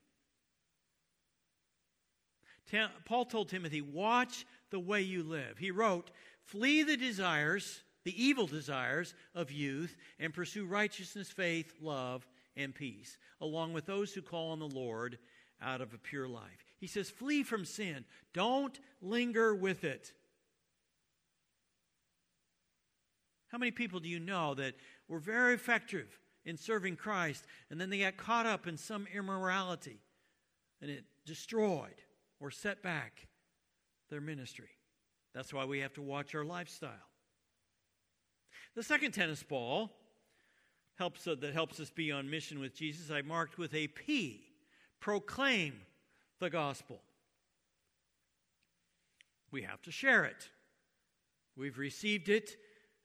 Paul 3.04 3.24
told 3.24 3.48
Timothy, 3.48 3.80
Watch 3.80 4.46
the 4.70 4.80
way 4.80 5.02
you 5.02 5.22
live. 5.24 5.58
He 5.58 5.72
wrote, 5.72 6.10
Flee 6.44 6.84
the 6.84 6.96
desires, 6.96 7.82
the 8.04 8.22
evil 8.22 8.46
desires 8.46 9.14
of 9.34 9.50
youth, 9.50 9.96
and 10.18 10.32
pursue 10.32 10.66
righteousness, 10.66 11.28
faith, 11.28 11.74
love, 11.80 12.26
and 12.56 12.74
peace, 12.74 13.18
along 13.40 13.72
with 13.72 13.86
those 13.86 14.12
who 14.12 14.22
call 14.22 14.52
on 14.52 14.60
the 14.60 14.68
Lord 14.68 15.18
out 15.60 15.80
of 15.80 15.94
a 15.94 15.98
pure 15.98 16.28
life. 16.28 16.69
He 16.80 16.86
says, 16.86 17.10
Flee 17.10 17.42
from 17.42 17.64
sin. 17.64 18.04
Don't 18.32 18.78
linger 19.00 19.54
with 19.54 19.84
it. 19.84 20.12
How 23.48 23.58
many 23.58 23.70
people 23.70 24.00
do 24.00 24.08
you 24.08 24.20
know 24.20 24.54
that 24.54 24.74
were 25.08 25.18
very 25.18 25.54
effective 25.54 26.18
in 26.44 26.56
serving 26.56 26.96
Christ, 26.96 27.44
and 27.68 27.80
then 27.80 27.90
they 27.90 28.00
got 28.00 28.16
caught 28.16 28.46
up 28.46 28.66
in 28.66 28.76
some 28.76 29.06
immorality, 29.14 30.00
and 30.80 30.90
it 30.90 31.04
destroyed 31.26 32.02
or 32.38 32.50
set 32.50 32.82
back 32.82 33.26
their 34.08 34.20
ministry. 34.20 34.70
That's 35.34 35.52
why 35.52 35.64
we 35.64 35.80
have 35.80 35.92
to 35.94 36.02
watch 36.02 36.34
our 36.34 36.44
lifestyle. 36.44 36.90
The 38.74 38.82
second 38.82 39.12
tennis 39.12 39.42
ball 39.42 39.90
helps, 40.96 41.26
uh, 41.26 41.34
that 41.40 41.52
helps 41.52 41.78
us 41.80 41.90
be 41.90 42.10
on 42.10 42.30
mission 42.30 42.58
with 42.58 42.74
Jesus, 42.74 43.10
I 43.10 43.22
marked 43.22 43.58
with 43.58 43.74
a 43.74 43.88
P 43.88 44.46
proclaim 45.00 45.74
the 46.40 46.50
gospel. 46.50 47.00
We 49.50 49.62
have 49.62 49.82
to 49.82 49.92
share 49.92 50.24
it. 50.24 50.48
We've 51.56 51.78
received 51.78 52.28
it. 52.28 52.56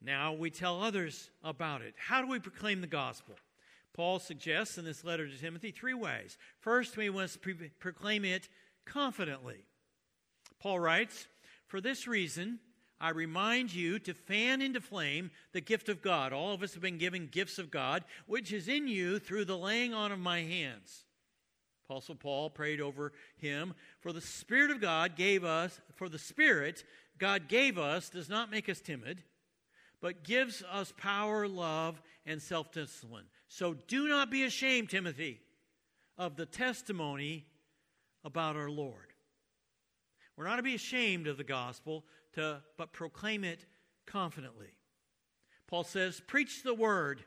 Now 0.01 0.33
we 0.33 0.49
tell 0.49 0.81
others 0.81 1.29
about 1.43 1.81
it. 1.81 1.93
How 1.97 2.21
do 2.21 2.27
we 2.27 2.39
proclaim 2.39 2.81
the 2.81 2.87
gospel? 2.87 3.35
Paul 3.93 4.19
suggests 4.19 4.77
in 4.77 4.85
this 4.85 5.03
letter 5.03 5.27
to 5.27 5.37
Timothy 5.37 5.71
three 5.71 5.93
ways. 5.93 6.37
First, 6.59 6.97
we 6.97 7.09
must 7.09 7.41
pre- 7.41 7.71
proclaim 7.79 8.25
it 8.25 8.49
confidently. 8.85 9.65
Paul 10.59 10.79
writes, 10.79 11.27
For 11.67 11.79
this 11.79 12.07
reason, 12.07 12.59
I 12.99 13.09
remind 13.09 13.73
you 13.73 13.99
to 13.99 14.13
fan 14.13 14.61
into 14.61 14.81
flame 14.81 15.31
the 15.53 15.61
gift 15.61 15.89
of 15.89 16.01
God. 16.01 16.33
All 16.33 16.53
of 16.53 16.61
us 16.61 16.73
have 16.73 16.81
been 16.81 16.97
given 16.97 17.27
gifts 17.27 17.57
of 17.57 17.71
God, 17.71 18.03
which 18.27 18.53
is 18.53 18.67
in 18.67 18.87
you 18.87 19.19
through 19.19 19.45
the 19.45 19.57
laying 19.57 19.93
on 19.93 20.11
of 20.11 20.19
my 20.19 20.41
hands. 20.41 21.05
Apostle 21.87 22.15
Paul 22.15 22.49
prayed 22.49 22.81
over 22.81 23.13
him, 23.37 23.73
For 23.99 24.11
the 24.11 24.21
Spirit 24.21 24.71
of 24.71 24.81
God 24.81 25.15
gave 25.15 25.43
us, 25.43 25.79
for 25.95 26.09
the 26.09 26.19
Spirit 26.19 26.83
God 27.17 27.47
gave 27.47 27.77
us 27.77 28.09
does 28.09 28.29
not 28.29 28.51
make 28.51 28.69
us 28.69 28.81
timid, 28.81 29.23
but 30.01 30.23
gives 30.23 30.63
us 30.71 30.93
power, 30.97 31.47
love, 31.47 32.01
and 32.25 32.41
self 32.41 32.71
discipline. 32.71 33.25
So 33.47 33.75
do 33.87 34.07
not 34.07 34.31
be 34.31 34.43
ashamed, 34.43 34.89
Timothy, 34.89 35.39
of 36.17 36.35
the 36.35 36.45
testimony 36.45 37.45
about 38.23 38.55
our 38.55 38.69
Lord. 38.69 39.13
We're 40.35 40.47
not 40.47 40.57
to 40.57 40.63
be 40.63 40.75
ashamed 40.75 41.27
of 41.27 41.37
the 41.37 41.43
gospel, 41.43 42.03
to, 42.33 42.61
but 42.77 42.93
proclaim 42.93 43.43
it 43.43 43.65
confidently. 44.05 44.73
Paul 45.67 45.83
says, 45.83 46.21
Preach 46.27 46.63
the 46.63 46.73
word, 46.73 47.23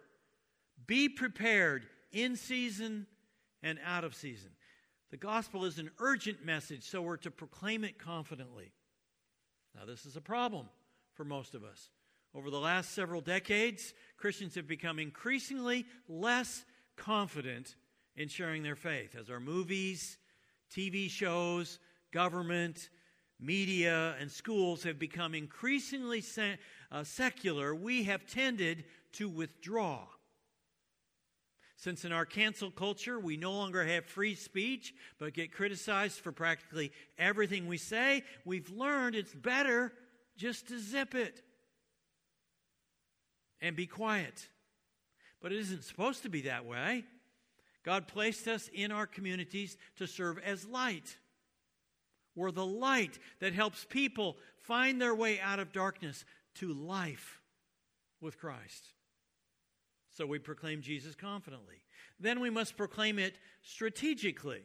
be 0.87 1.09
prepared 1.09 1.87
in 2.13 2.37
season 2.37 3.07
and 3.63 3.79
out 3.85 4.05
of 4.05 4.15
season. 4.15 4.51
The 5.11 5.17
gospel 5.17 5.65
is 5.65 5.79
an 5.79 5.91
urgent 5.99 6.45
message, 6.45 6.85
so 6.85 7.01
we're 7.01 7.17
to 7.19 7.31
proclaim 7.31 7.85
it 7.85 7.99
confidently. 7.99 8.73
Now, 9.75 9.87
this 9.87 10.05
is 10.05 10.17
a 10.17 10.21
problem 10.21 10.69
for 11.15 11.25
most 11.25 11.55
of 11.55 11.65
us. 11.65 11.91
Over 12.35 12.51
the 12.51 12.61
last 12.61 12.93
several 12.93 13.21
decades, 13.21 13.95
Christians 14.19 14.55
have 14.55 14.69
become 14.69 14.99
increasingly 14.99 15.87
less 16.09 16.65
confident 16.97 17.75
in 18.17 18.29
sharing 18.29 18.63
their 18.63 18.77
faith 18.77 19.17
as 19.19 19.31
our 19.31 19.41
movies, 19.41 20.19
TV 20.75 21.09
shows, 21.09 21.79
government, 22.13 22.91
media, 23.41 24.15
and 24.21 24.31
schools 24.31 24.83
have 24.83 24.99
become 24.99 25.35
increasingly 25.35 26.23
uh, 26.91 27.05
secular. 27.05 27.75
We 27.75 28.05
have 28.05 28.27
tended 28.27 28.85
to 29.13 29.29
withdraw. 29.29 30.05
Since 31.79 32.05
in 32.05 32.11
our 32.11 32.27
cancel 32.27 32.73
culture 32.73 33.21
we 33.21 33.37
no 33.37 33.53
longer 33.53 33.85
have 33.85 34.05
free 34.05 34.35
speech 34.35 34.93
but 35.21 35.33
get 35.33 35.53
criticized 35.53 36.19
for 36.19 36.33
practically 36.33 36.91
everything 37.17 37.69
we 37.69 37.79
say, 37.79 38.25
we've 38.45 38.69
learned 38.71 39.15
it's 39.15 39.33
better 39.33 39.93
just 40.37 40.67
to 40.69 40.81
zip 40.81 41.15
it 41.15 41.41
and 43.61 43.77
be 43.77 43.87
quiet. 43.87 44.49
But 45.41 45.53
it 45.53 45.61
isn't 45.61 45.85
supposed 45.85 46.25
to 46.25 46.29
be 46.29 46.43
that 46.43 46.67
way. 46.67 47.05
God 47.85 48.09
placed 48.09 48.49
us 48.49 48.69
in 48.75 48.91
our 48.91 49.07
communities 49.07 49.77
to 49.99 50.09
serve 50.09 50.39
as 50.39 50.67
light. 50.67 51.17
We're 52.35 52.51
the 52.51 52.67
light 52.67 53.21
that 53.39 53.53
helps 53.53 53.87
people 53.89 54.37
find 54.65 55.01
their 55.01 55.15
way 55.15 55.39
out 55.39 55.61
of 55.61 55.73
darkness 55.73 56.25
to 56.57 56.73
life 56.73 57.41
with 58.21 58.37
Christ. 58.37 58.95
So 60.19 60.27
we 60.27 60.41
proclaim 60.41 60.83
Jesus 60.83 61.15
confidently. 61.15 61.77
Then 62.19 62.41
we 62.41 62.51
must 62.51 62.77
proclaim 62.77 63.21
it 63.21 63.37
strategically. 63.63 64.63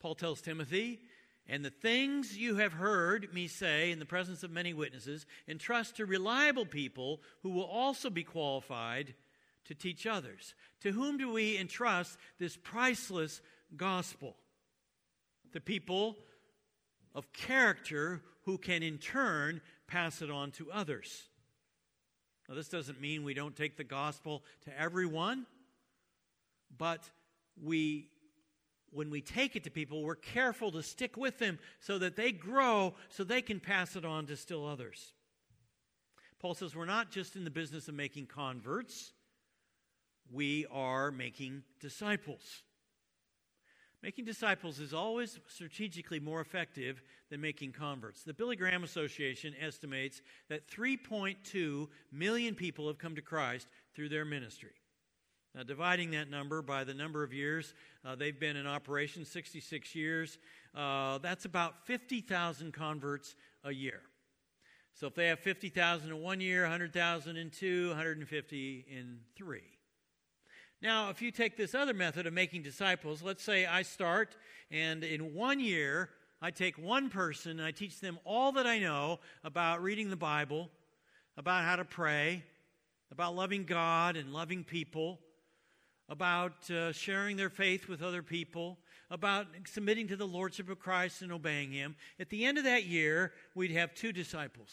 Paul 0.00 0.16
tells 0.16 0.40
Timothy, 0.40 0.98
and 1.46 1.64
the 1.64 1.70
things 1.70 2.36
you 2.36 2.56
have 2.56 2.72
heard 2.72 3.32
me 3.32 3.46
say 3.46 3.92
in 3.92 4.00
the 4.00 4.04
presence 4.04 4.42
of 4.42 4.50
many 4.50 4.74
witnesses, 4.74 5.26
entrust 5.46 5.94
to 5.98 6.06
reliable 6.06 6.66
people 6.66 7.20
who 7.44 7.50
will 7.50 7.66
also 7.66 8.10
be 8.10 8.24
qualified 8.24 9.14
to 9.66 9.76
teach 9.76 10.08
others. 10.08 10.56
To 10.80 10.90
whom 10.90 11.16
do 11.16 11.32
we 11.32 11.56
entrust 11.56 12.18
this 12.40 12.56
priceless 12.56 13.40
gospel? 13.76 14.34
The 15.52 15.60
people 15.60 16.16
of 17.14 17.32
character 17.32 18.22
who 18.42 18.58
can 18.58 18.82
in 18.82 18.98
turn 18.98 19.60
pass 19.86 20.20
it 20.20 20.32
on 20.32 20.50
to 20.50 20.72
others. 20.72 21.28
Now, 22.48 22.54
this 22.54 22.68
doesn't 22.68 23.00
mean 23.00 23.24
we 23.24 23.34
don't 23.34 23.56
take 23.56 23.76
the 23.76 23.84
gospel 23.84 24.42
to 24.64 24.80
everyone, 24.80 25.46
but 26.76 27.08
we 27.62 28.08
when 28.94 29.10
we 29.10 29.20
take 29.20 29.56
it 29.56 29.64
to 29.64 29.70
people, 29.70 30.04
we're 30.04 30.14
careful 30.14 30.70
to 30.70 30.80
stick 30.80 31.16
with 31.16 31.38
them 31.40 31.58
so 31.80 31.98
that 31.98 32.14
they 32.14 32.30
grow, 32.30 32.94
so 33.08 33.24
they 33.24 33.42
can 33.42 33.58
pass 33.58 33.96
it 33.96 34.04
on 34.04 34.26
to 34.26 34.36
still 34.36 34.64
others. 34.64 35.14
Paul 36.38 36.54
says 36.54 36.76
we're 36.76 36.84
not 36.84 37.10
just 37.10 37.34
in 37.34 37.42
the 37.42 37.50
business 37.50 37.88
of 37.88 37.94
making 37.94 38.26
converts, 38.26 39.12
we 40.30 40.66
are 40.70 41.10
making 41.10 41.64
disciples. 41.80 42.62
Making 44.04 44.26
disciples 44.26 44.80
is 44.80 44.92
always 44.92 45.40
strategically 45.46 46.20
more 46.20 46.42
effective 46.42 47.02
than 47.30 47.40
making 47.40 47.72
converts. 47.72 48.22
The 48.22 48.34
Billy 48.34 48.54
Graham 48.54 48.84
Association 48.84 49.54
estimates 49.58 50.20
that 50.50 50.68
3.2 50.68 51.88
million 52.12 52.54
people 52.54 52.86
have 52.88 52.98
come 52.98 53.14
to 53.14 53.22
Christ 53.22 53.66
through 53.94 54.10
their 54.10 54.26
ministry. 54.26 54.74
Now, 55.54 55.62
dividing 55.62 56.10
that 56.10 56.28
number 56.28 56.60
by 56.60 56.84
the 56.84 56.92
number 56.92 57.22
of 57.22 57.32
years 57.32 57.72
uh, 58.04 58.14
they've 58.14 58.38
been 58.38 58.56
in 58.56 58.66
operation, 58.66 59.24
66 59.24 59.94
years, 59.94 60.36
uh, 60.74 61.16
that's 61.16 61.46
about 61.46 61.86
50,000 61.86 62.74
converts 62.74 63.36
a 63.64 63.72
year. 63.72 64.02
So 64.92 65.06
if 65.06 65.14
they 65.14 65.28
have 65.28 65.40
50,000 65.40 66.10
in 66.10 66.20
one 66.20 66.42
year, 66.42 66.64
100,000 66.64 67.38
in 67.38 67.48
two, 67.48 67.88
150 67.88 68.84
in 68.86 69.20
three. 69.34 69.73
Now, 70.84 71.08
if 71.08 71.22
you 71.22 71.30
take 71.30 71.56
this 71.56 71.74
other 71.74 71.94
method 71.94 72.26
of 72.26 72.34
making 72.34 72.60
disciples, 72.60 73.22
let's 73.22 73.42
say 73.42 73.64
I 73.64 73.80
start 73.80 74.36
and 74.70 75.02
in 75.02 75.32
one 75.32 75.58
year 75.58 76.10
I 76.42 76.50
take 76.50 76.76
one 76.76 77.08
person 77.08 77.52
and 77.52 77.62
I 77.62 77.70
teach 77.70 78.00
them 78.00 78.18
all 78.26 78.52
that 78.52 78.66
I 78.66 78.78
know 78.78 79.20
about 79.44 79.82
reading 79.82 80.10
the 80.10 80.16
Bible, 80.16 80.70
about 81.38 81.64
how 81.64 81.76
to 81.76 81.86
pray, 81.86 82.44
about 83.10 83.34
loving 83.34 83.64
God 83.64 84.18
and 84.18 84.34
loving 84.34 84.62
people, 84.62 85.20
about 86.10 86.70
uh, 86.70 86.92
sharing 86.92 87.38
their 87.38 87.48
faith 87.48 87.88
with 87.88 88.02
other 88.02 88.22
people, 88.22 88.76
about 89.10 89.46
submitting 89.64 90.08
to 90.08 90.16
the 90.16 90.26
Lordship 90.26 90.68
of 90.68 90.80
Christ 90.80 91.22
and 91.22 91.32
obeying 91.32 91.72
Him. 91.72 91.96
At 92.20 92.28
the 92.28 92.44
end 92.44 92.58
of 92.58 92.64
that 92.64 92.84
year, 92.84 93.32
we'd 93.54 93.70
have 93.70 93.94
two 93.94 94.12
disciples. 94.12 94.68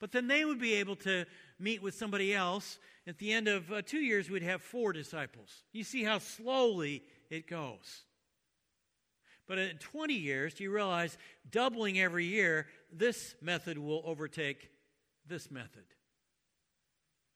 But 0.00 0.12
then 0.12 0.28
they 0.28 0.44
would 0.44 0.60
be 0.60 0.74
able 0.74 0.96
to 0.96 1.24
meet 1.58 1.82
with 1.82 1.94
somebody 1.94 2.34
else. 2.34 2.78
At 3.06 3.18
the 3.18 3.32
end 3.32 3.48
of 3.48 3.72
uh, 3.72 3.82
two 3.82 4.00
years, 4.00 4.30
we'd 4.30 4.42
have 4.42 4.62
four 4.62 4.92
disciples. 4.92 5.64
You 5.72 5.84
see 5.84 6.04
how 6.04 6.18
slowly 6.18 7.02
it 7.30 7.48
goes. 7.48 8.02
But 9.46 9.58
in 9.58 9.78
20 9.78 10.12
years, 10.12 10.54
do 10.54 10.64
you 10.64 10.70
realize 10.70 11.16
doubling 11.50 11.98
every 11.98 12.26
year, 12.26 12.66
this 12.92 13.34
method 13.40 13.78
will 13.78 14.02
overtake 14.04 14.70
this 15.26 15.50
method? 15.50 15.84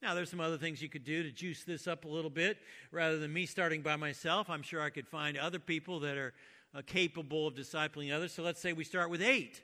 Now, 0.02 0.14
there's 0.14 0.31
some 0.31 0.40
other 0.40 0.59
things 0.59 0.83
you 0.83 0.88
could 0.88 1.04
do 1.04 1.23
to 1.23 1.31
juice 1.31 1.64
this 1.64 1.87
up 1.87 2.04
a 2.04 2.09
little 2.09 2.31
bit. 2.31 2.59
Rather 2.90 3.19
than 3.19 3.33
me 3.33 3.47
starting 3.47 3.83
by 3.83 3.97
myself, 3.97 4.50
I'm 4.50 4.62
sure 4.62 4.83
I 4.83 4.90
could 4.90 5.07
find 5.07 5.38
other 5.38 5.61
people 5.61 6.00
that 6.00 6.19
are 6.19 6.35
uh, 6.75 6.83
capable 6.85 7.47
of 7.47 7.54
discipling 7.54 8.14
others. 8.14 8.33
So 8.33 8.42
let's 8.42 8.61
say 8.61 8.73
we 8.73 8.85
start 8.85 9.11
with 9.11 9.23
eight. 9.23 9.62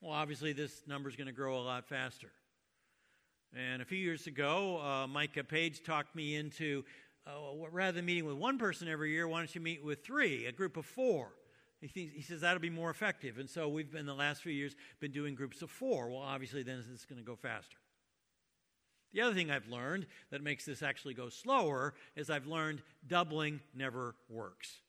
Well, 0.00 0.12
obviously, 0.12 0.52
this 0.52 0.82
number 0.86 1.08
is 1.08 1.16
going 1.16 1.26
to 1.26 1.32
grow 1.32 1.58
a 1.58 1.60
lot 1.60 1.86
faster. 1.86 2.30
And 3.56 3.82
a 3.82 3.84
few 3.84 3.98
years 3.98 4.26
ago, 4.26 4.80
uh, 4.80 5.06
Micah 5.06 5.42
Page 5.42 5.82
talked 5.82 6.14
me 6.14 6.36
into 6.36 6.84
uh, 7.26 7.66
rather 7.70 7.96
than 7.96 8.04
meeting 8.04 8.24
with 8.24 8.36
one 8.36 8.58
person 8.58 8.88
every 8.88 9.12
year, 9.12 9.28
why 9.28 9.38
don't 9.38 9.54
you 9.54 9.60
meet 9.60 9.84
with 9.84 10.04
three, 10.04 10.46
a 10.46 10.52
group 10.52 10.76
of 10.76 10.86
four? 10.86 11.32
He, 11.80 11.88
thinks, 11.88 12.14
he 12.14 12.22
says 12.22 12.42
that'll 12.42 12.60
be 12.60 12.70
more 12.70 12.90
effective. 12.90 13.38
And 13.38 13.48
so 13.48 13.68
we've, 13.68 13.90
been, 13.90 14.06
the 14.06 14.14
last 14.14 14.42
few 14.42 14.52
years, 14.52 14.74
been 15.00 15.12
doing 15.12 15.34
groups 15.34 15.62
of 15.62 15.70
four. 15.70 16.10
Well, 16.10 16.20
obviously, 16.20 16.62
then 16.62 16.84
it's 16.92 17.04
going 17.04 17.18
to 17.18 17.24
go 17.24 17.36
faster. 17.36 17.76
The 19.12 19.22
other 19.22 19.34
thing 19.34 19.50
I've 19.50 19.68
learned 19.68 20.06
that 20.30 20.42
makes 20.42 20.64
this 20.64 20.82
actually 20.82 21.14
go 21.14 21.28
slower 21.28 21.94
is 22.14 22.30
I've 22.30 22.46
learned 22.46 22.82
doubling 23.06 23.60
never 23.74 24.14
works. 24.28 24.80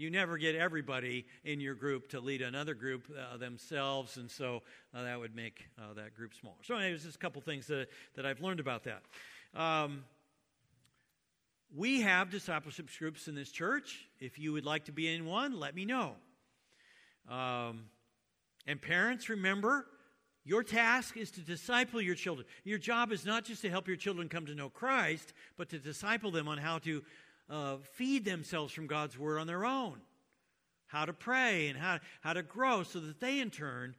You 0.00 0.08
never 0.08 0.38
get 0.38 0.54
everybody 0.54 1.26
in 1.44 1.60
your 1.60 1.74
group 1.74 2.08
to 2.12 2.20
lead 2.20 2.40
another 2.40 2.72
group 2.72 3.04
uh, 3.10 3.36
themselves, 3.36 4.16
and 4.16 4.30
so 4.30 4.62
uh, 4.94 5.02
that 5.02 5.20
would 5.20 5.36
make 5.36 5.66
uh, 5.78 5.92
that 5.92 6.14
group 6.14 6.32
smaller. 6.34 6.56
So, 6.62 6.74
anyways, 6.76 7.02
just 7.04 7.16
a 7.16 7.18
couple 7.18 7.42
things 7.42 7.66
that, 7.66 7.88
that 8.14 8.24
I've 8.24 8.40
learned 8.40 8.60
about 8.60 8.84
that. 8.84 9.02
Um, 9.54 10.04
we 11.76 12.00
have 12.00 12.30
discipleship 12.30 12.88
groups 12.98 13.28
in 13.28 13.34
this 13.34 13.50
church. 13.50 14.08
If 14.18 14.38
you 14.38 14.54
would 14.54 14.64
like 14.64 14.86
to 14.86 14.92
be 14.92 15.14
in 15.14 15.26
one, 15.26 15.60
let 15.60 15.74
me 15.74 15.84
know. 15.84 16.12
Um, 17.28 17.84
and 18.66 18.80
parents, 18.80 19.28
remember, 19.28 19.84
your 20.44 20.62
task 20.62 21.18
is 21.18 21.30
to 21.32 21.42
disciple 21.42 22.00
your 22.00 22.14
children. 22.14 22.46
Your 22.64 22.78
job 22.78 23.12
is 23.12 23.26
not 23.26 23.44
just 23.44 23.60
to 23.62 23.68
help 23.68 23.86
your 23.86 23.98
children 23.98 24.30
come 24.30 24.46
to 24.46 24.54
know 24.54 24.70
Christ, 24.70 25.34
but 25.58 25.68
to 25.68 25.78
disciple 25.78 26.30
them 26.30 26.48
on 26.48 26.56
how 26.56 26.78
to 26.78 27.02
uh, 27.50 27.76
feed 27.94 28.24
themselves 28.24 28.72
from 28.72 28.86
God's 28.86 29.18
Word 29.18 29.38
on 29.38 29.46
their 29.46 29.64
own, 29.64 30.00
how 30.86 31.04
to 31.04 31.12
pray, 31.12 31.68
and 31.68 31.78
how, 31.78 31.98
how 32.20 32.32
to 32.32 32.42
grow 32.42 32.82
so 32.84 33.00
that 33.00 33.20
they, 33.20 33.40
in 33.40 33.50
turn, 33.50 33.94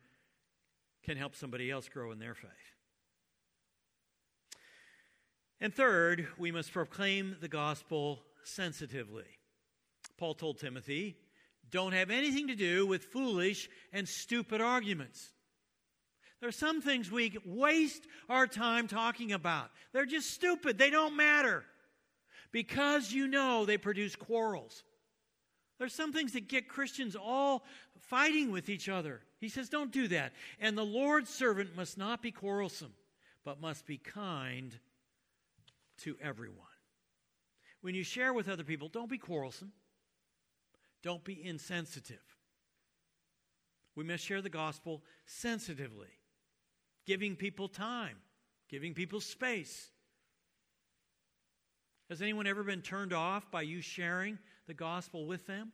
can 1.04 1.18
help 1.18 1.36
somebody 1.36 1.70
else 1.70 1.90
grow 1.90 2.12
in 2.12 2.20
their 2.20 2.36
faith. 2.36 2.50
And 5.60 5.74
third, 5.74 6.28
we 6.38 6.52
must 6.52 6.72
proclaim 6.72 7.36
the 7.40 7.48
gospel 7.48 8.24
sensitively. 8.44 9.26
Paul 10.18 10.34
told 10.34 10.60
Timothy, 10.60 11.18
don't 11.70 11.94
have 11.94 12.10
anything 12.10 12.48
to 12.48 12.56
do 12.56 12.86
with 12.88 13.06
foolish 13.06 13.70
and 13.94 14.08
stupid 14.08 14.60
arguments. 14.60 15.32
There 16.40 16.50
are 16.50 16.54
some 16.54 16.82
things 16.82 17.12
we 17.12 17.38
waste 17.46 18.08
our 18.28 18.48
time 18.48 18.88
talking 18.88 19.32
about. 19.32 19.70
They're 19.94 20.08
just 20.08 20.32
stupid, 20.32 20.78
they 20.78 20.90
don't 20.90 21.16
matter. 21.16 21.64
Because 22.52 23.12
you 23.12 23.28
know 23.28 23.66
they 23.66 23.78
produce 23.78 24.16
quarrels. 24.16 24.84
There's 25.80 25.94
some 25.96 26.14
things 26.14 26.34
that 26.34 26.48
get 26.48 26.68
Christians 26.68 27.16
all 27.16 27.64
fighting 27.98 28.52
with 28.52 28.70
each 28.70 28.90
other. 28.90 29.22
He 29.40 29.50
says, 29.50 29.70
don't 29.70 29.92
do 29.92 30.08
that. 30.10 30.34
And 30.60 30.78
the 30.78 30.86
Lord's 30.86 31.30
servant 31.30 31.76
must 31.76 31.98
not 31.98 32.22
be 32.22 32.32
quarrelsome, 32.32 32.94
but 33.44 33.60
must 33.60 33.86
be 33.88 33.98
kind 33.98 34.78
to 36.00 36.16
everyone. 36.22 36.58
When 37.82 37.96
you 37.96 38.04
share 38.04 38.34
with 38.34 38.48
other 38.48 38.64
people, 38.64 38.90
don't 38.90 39.10
be 39.10 39.18
quarrelsome, 39.18 39.72
don't 41.02 41.24
be 41.24 41.44
insensitive. 41.44 42.20
We 43.96 44.04
must 44.04 44.24
share 44.24 44.42
the 44.42 44.50
gospel 44.50 45.02
sensitively, 45.26 46.08
giving 47.08 47.36
people 47.36 47.68
time, 47.68 48.18
giving 48.70 48.94
people 48.94 49.20
space. 49.20 49.90
Has 52.12 52.22
anyone 52.22 52.46
ever 52.46 52.62
been 52.62 52.82
turned 52.82 53.14
off 53.14 53.50
by 53.52 53.62
you 53.62 53.80
sharing 53.80 54.38
the 54.68 54.74
gospel 54.74 55.26
with 55.26 55.48
them? 55.48 55.72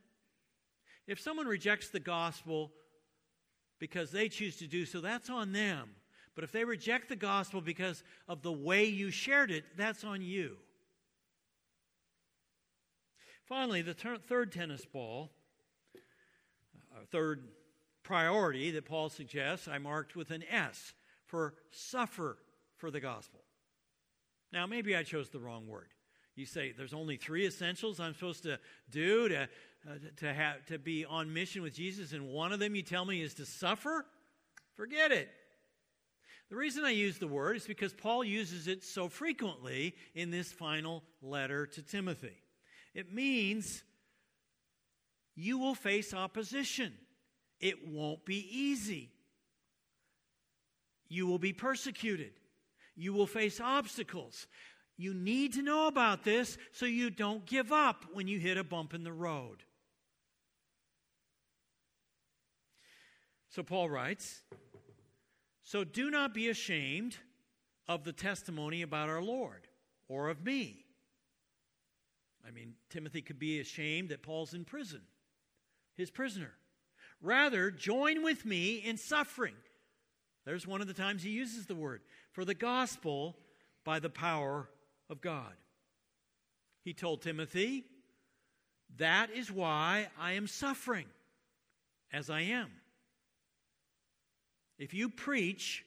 If 1.07 1.19
someone 1.19 1.47
rejects 1.47 1.89
the 1.89 1.99
gospel 1.99 2.71
because 3.79 4.11
they 4.11 4.29
choose 4.29 4.55
to 4.57 4.67
do 4.67 4.85
so, 4.85 5.01
that's 5.01 5.31
on 5.31 5.51
them. 5.51 5.89
But 6.35 6.43
if 6.43 6.51
they 6.51 6.63
reject 6.63 7.09
the 7.09 7.15
gospel 7.15 7.59
because 7.59 8.03
of 8.27 8.43
the 8.43 8.51
way 8.51 8.85
you 8.85 9.09
shared 9.09 9.49
it, 9.49 9.65
that's 9.77 10.03
on 10.03 10.21
you. 10.21 10.57
Finally, 13.47 13.81
the 13.81 13.95
ter- 13.95 14.17
third 14.17 14.51
tennis 14.51 14.85
ball, 14.85 15.31
uh, 15.95 16.99
third 17.11 17.47
priority 18.03 18.69
that 18.69 18.85
Paul 18.85 19.09
suggests, 19.09 19.67
I 19.67 19.79
marked 19.79 20.15
with 20.15 20.29
an 20.29 20.43
S 20.51 20.93
for 21.25 21.55
suffer 21.71 22.37
for 22.75 22.91
the 22.91 22.99
gospel. 22.99 23.39
Now, 24.53 24.67
maybe 24.67 24.95
I 24.95 25.01
chose 25.01 25.29
the 25.29 25.39
wrong 25.39 25.67
word. 25.67 25.87
You 26.37 26.45
say 26.45 26.71
there's 26.71 26.93
only 26.93 27.17
three 27.17 27.47
essentials 27.47 27.99
I'm 27.99 28.13
supposed 28.13 28.43
to 28.43 28.59
do 28.91 29.27
to, 29.27 29.41
uh, 29.43 29.93
to, 30.17 30.33
have, 30.33 30.65
to 30.67 30.77
be 30.77 31.03
on 31.03 31.33
mission 31.33 31.63
with 31.63 31.73
Jesus, 31.73 32.13
and 32.13 32.29
one 32.29 32.53
of 32.53 32.59
them 32.59 32.75
you 32.75 32.83
tell 32.83 33.05
me 33.05 33.21
is 33.21 33.33
to 33.35 33.45
suffer? 33.45 34.05
Forget 34.75 35.11
it. 35.11 35.29
The 36.49 36.55
reason 36.55 36.85
I 36.85 36.91
use 36.91 37.17
the 37.17 37.27
word 37.27 37.57
is 37.57 37.65
because 37.65 37.93
Paul 37.93 38.23
uses 38.23 38.67
it 38.67 38.83
so 38.83 39.09
frequently 39.09 39.95
in 40.13 40.29
this 40.29 40.51
final 40.51 41.03
letter 41.21 41.65
to 41.65 41.81
Timothy. 41.81 42.37
It 42.93 43.11
means 43.11 43.83
you 45.35 45.57
will 45.57 45.75
face 45.75 46.13
opposition, 46.13 46.93
it 47.59 47.87
won't 47.87 48.25
be 48.25 48.47
easy. 48.49 49.09
You 51.09 51.25
will 51.25 51.39
be 51.39 51.53
persecuted. 51.53 52.33
You 52.95 53.13
will 53.13 53.27
face 53.27 53.61
obstacles. 53.61 54.47
You 54.97 55.13
need 55.13 55.53
to 55.53 55.61
know 55.61 55.87
about 55.87 56.23
this 56.23 56.57
so 56.71 56.85
you 56.85 57.09
don't 57.09 57.45
give 57.45 57.71
up 57.71 58.05
when 58.13 58.27
you 58.27 58.39
hit 58.39 58.57
a 58.57 58.63
bump 58.63 58.93
in 58.93 59.03
the 59.03 59.13
road. 59.13 59.63
So 63.49 63.63
Paul 63.63 63.89
writes 63.89 64.41
so 65.63 65.83
do 65.83 66.09
not 66.09 66.33
be 66.33 66.47
ashamed 66.47 67.17
of 67.89 68.05
the 68.05 68.13
testimony 68.13 68.81
about 68.83 69.09
our 69.09 69.21
Lord 69.21 69.67
or 70.07 70.29
of 70.29 70.45
me. 70.45 70.85
I 72.47 72.51
mean, 72.51 72.75
Timothy 72.89 73.21
could 73.21 73.37
be 73.37 73.59
ashamed 73.59 74.09
that 74.09 74.23
Paul's 74.23 74.53
in 74.53 74.63
prison, 74.63 75.01
his 75.97 76.09
prisoner. 76.09 76.53
Rather, 77.21 77.69
join 77.69 78.23
with 78.23 78.45
me 78.45 78.75
in 78.75 78.95
suffering. 78.95 79.55
There's 80.45 80.65
one 80.65 80.79
of 80.79 80.87
the 80.87 80.93
times 80.93 81.23
he 81.23 81.31
uses 81.31 81.65
the 81.65 81.75
word 81.75 81.99
for 82.31 82.45
the 82.45 82.53
gospel 82.53 83.35
by 83.83 83.99
the 83.99 84.09
power 84.09 84.69
of 85.09 85.21
God. 85.21 85.53
He 86.83 86.93
told 86.93 87.21
Timothy, 87.21 87.85
That 88.97 89.29
is 89.29 89.51
why 89.51 90.07
I 90.19 90.33
am 90.33 90.47
suffering 90.47 91.07
as 92.11 92.29
I 92.29 92.41
am. 92.41 92.69
If 94.77 94.93
you 94.93 95.09
preach, 95.09 95.83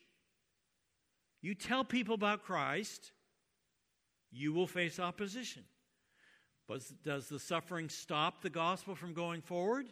you 1.40 1.54
tell 1.54 1.84
people 1.84 2.14
about 2.14 2.44
Christ, 2.44 3.12
you 4.30 4.52
will 4.52 4.66
face 4.66 4.98
opposition. 4.98 5.62
But 6.68 6.82
does 7.02 7.28
the 7.28 7.38
suffering 7.38 7.88
stop 7.88 8.42
the 8.42 8.50
gospel 8.50 8.94
from 8.94 9.14
going 9.14 9.42
forward? 9.42 9.86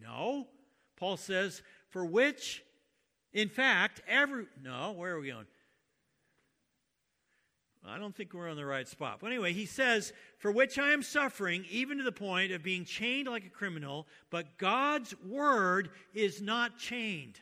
No. 0.00 0.46
Paul 0.96 1.16
says, 1.16 1.62
for 1.88 2.04
which, 2.04 2.62
in 3.32 3.48
fact, 3.48 4.02
every. 4.06 4.46
No, 4.62 4.92
where 4.92 5.14
are 5.14 5.20
we 5.20 5.30
going? 5.30 5.46
I 7.88 7.98
don't 7.98 8.14
think 8.14 8.34
we're 8.34 8.48
on 8.48 8.56
the 8.56 8.66
right 8.66 8.86
spot. 8.86 9.18
But 9.20 9.28
anyway, 9.28 9.52
he 9.52 9.66
says, 9.66 10.12
For 10.38 10.50
which 10.50 10.78
I 10.78 10.92
am 10.92 11.02
suffering, 11.02 11.64
even 11.70 11.98
to 11.98 12.04
the 12.04 12.12
point 12.12 12.52
of 12.52 12.62
being 12.62 12.84
chained 12.84 13.28
like 13.28 13.46
a 13.46 13.50
criminal, 13.50 14.06
but 14.30 14.58
God's 14.58 15.14
word 15.26 15.90
is 16.14 16.42
not 16.42 16.78
chained. 16.78 17.40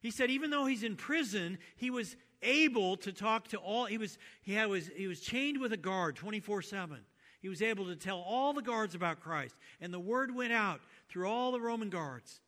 He 0.00 0.10
said, 0.10 0.30
even 0.30 0.50
though 0.50 0.66
he's 0.66 0.82
in 0.82 0.96
prison, 0.96 1.58
he 1.76 1.90
was 1.90 2.16
able 2.42 2.96
to 2.98 3.12
talk 3.12 3.48
to 3.48 3.58
all, 3.58 3.84
he 3.84 3.98
was, 3.98 4.18
he, 4.42 4.54
had, 4.54 4.68
was, 4.68 4.88
he 4.96 5.06
was 5.06 5.20
chained 5.20 5.60
with 5.60 5.72
a 5.72 5.76
guard 5.76 6.16
24 6.16 6.62
7. 6.62 6.98
He 7.40 7.48
was 7.48 7.62
able 7.62 7.86
to 7.86 7.96
tell 7.96 8.18
all 8.18 8.52
the 8.52 8.62
guards 8.62 8.94
about 8.94 9.20
Christ, 9.20 9.56
and 9.80 9.92
the 9.92 10.00
word 10.00 10.34
went 10.34 10.52
out 10.52 10.80
through 11.08 11.26
all 11.26 11.52
the 11.52 11.60
Roman 11.60 11.88
guards. 11.88 12.40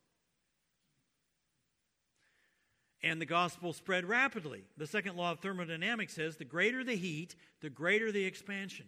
And 3.02 3.20
the 3.20 3.26
gospel 3.26 3.72
spread 3.72 4.04
rapidly. 4.04 4.62
The 4.76 4.86
second 4.86 5.16
law 5.16 5.32
of 5.32 5.40
thermodynamics 5.40 6.14
says 6.14 6.36
the 6.36 6.44
greater 6.44 6.84
the 6.84 6.94
heat, 6.94 7.34
the 7.60 7.70
greater 7.70 8.12
the 8.12 8.24
expansion. 8.24 8.86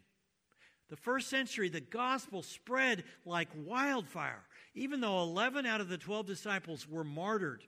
The 0.90 0.96
first 0.96 1.29
century, 1.29 1.68
the 1.68 1.81
gospel 1.81 2.42
spread 2.42 3.05
like 3.24 3.48
wildfire, 3.57 4.44
even 4.74 5.00
though 5.00 5.22
11 5.22 5.66
out 5.66 5.81
of 5.81 5.88
the 5.88 5.98
12 5.98 6.27
disciples 6.27 6.88
were 6.88 7.05
martyred. 7.05 7.64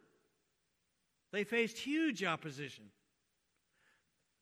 They 1.32 1.44
faced 1.44 1.78
huge 1.78 2.22
opposition. 2.22 2.84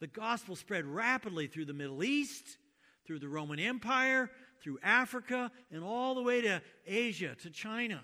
The 0.01 0.07
gospel 0.09 0.57
spread 0.57 0.85
rapidly 0.85 1.47
through 1.47 1.65
the 1.67 1.73
Middle 1.73 2.05
East, 2.05 2.59
through 3.07 3.21
the 3.21 3.29
Roman 3.29 3.59
Empire, 3.59 4.31
through 4.63 4.79
Africa, 4.83 5.51
and 5.71 5.85
all 5.85 6.15
the 6.15 6.23
way 6.23 6.41
to 6.43 6.61
Asia, 6.87 7.35
to 7.43 7.51
China. 7.51 8.03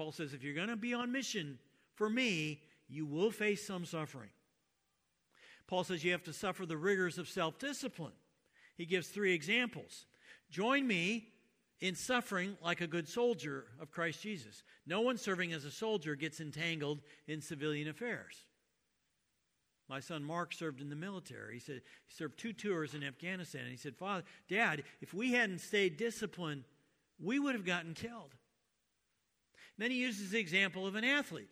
Paul 0.00 0.12
says 0.12 0.32
if 0.32 0.42
you're 0.42 0.54
going 0.54 0.68
to 0.68 0.76
be 0.76 0.94
on 0.94 1.12
mission 1.12 1.58
for 1.94 2.08
me, 2.08 2.62
you 2.88 3.04
will 3.04 3.30
face 3.30 3.66
some 3.66 3.84
suffering. 3.84 4.30
Paul 5.66 5.84
says 5.84 6.02
you 6.02 6.12
have 6.12 6.22
to 6.22 6.32
suffer 6.32 6.64
the 6.64 6.78
rigors 6.78 7.18
of 7.18 7.28
self 7.28 7.58
discipline. 7.58 8.14
He 8.78 8.86
gives 8.86 9.08
three 9.08 9.34
examples. 9.34 10.06
Join 10.48 10.86
me 10.86 11.28
in 11.80 11.94
suffering 11.94 12.56
like 12.62 12.80
a 12.80 12.86
good 12.86 13.10
soldier 13.10 13.66
of 13.78 13.90
Christ 13.90 14.22
Jesus. 14.22 14.62
No 14.86 15.02
one 15.02 15.18
serving 15.18 15.52
as 15.52 15.66
a 15.66 15.70
soldier 15.70 16.14
gets 16.14 16.40
entangled 16.40 17.02
in 17.28 17.42
civilian 17.42 17.86
affairs. 17.86 18.46
My 19.86 20.00
son 20.00 20.24
Mark 20.24 20.54
served 20.54 20.80
in 20.80 20.88
the 20.88 20.96
military. 20.96 21.52
He 21.52 21.60
said 21.60 21.82
he 22.06 22.14
served 22.14 22.38
two 22.38 22.54
tours 22.54 22.94
in 22.94 23.04
Afghanistan. 23.04 23.64
And 23.64 23.70
he 23.70 23.76
said, 23.76 23.96
Father, 23.96 24.24
Dad, 24.48 24.82
if 25.02 25.12
we 25.12 25.34
hadn't 25.34 25.58
stayed 25.58 25.98
disciplined, 25.98 26.64
we 27.22 27.38
would 27.38 27.54
have 27.54 27.66
gotten 27.66 27.92
killed. 27.92 28.34
Then 29.80 29.90
he 29.90 29.98
uses 29.98 30.30
the 30.30 30.38
example 30.38 30.86
of 30.86 30.94
an 30.94 31.04
athlete. 31.04 31.50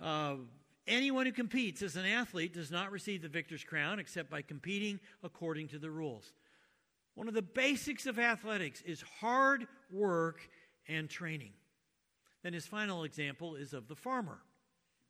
Uh, 0.00 0.36
anyone 0.86 1.26
who 1.26 1.32
competes 1.32 1.82
as 1.82 1.96
an 1.96 2.06
athlete 2.06 2.54
does 2.54 2.70
not 2.70 2.90
receive 2.90 3.22
the 3.22 3.28
victor's 3.28 3.62
crown 3.64 3.98
except 3.98 4.30
by 4.30 4.42
competing 4.42 4.98
according 5.22 5.68
to 5.68 5.78
the 5.78 5.90
rules. 5.90 6.32
One 7.14 7.28
of 7.28 7.34
the 7.34 7.42
basics 7.42 8.06
of 8.06 8.18
athletics 8.18 8.80
is 8.82 9.02
hard 9.20 9.66
work 9.90 10.40
and 10.88 11.08
training. 11.08 11.52
Then 12.42 12.52
his 12.52 12.66
final 12.66 13.04
example 13.04 13.54
is 13.54 13.72
of 13.72 13.86
the 13.86 13.94
farmer. 13.94 14.38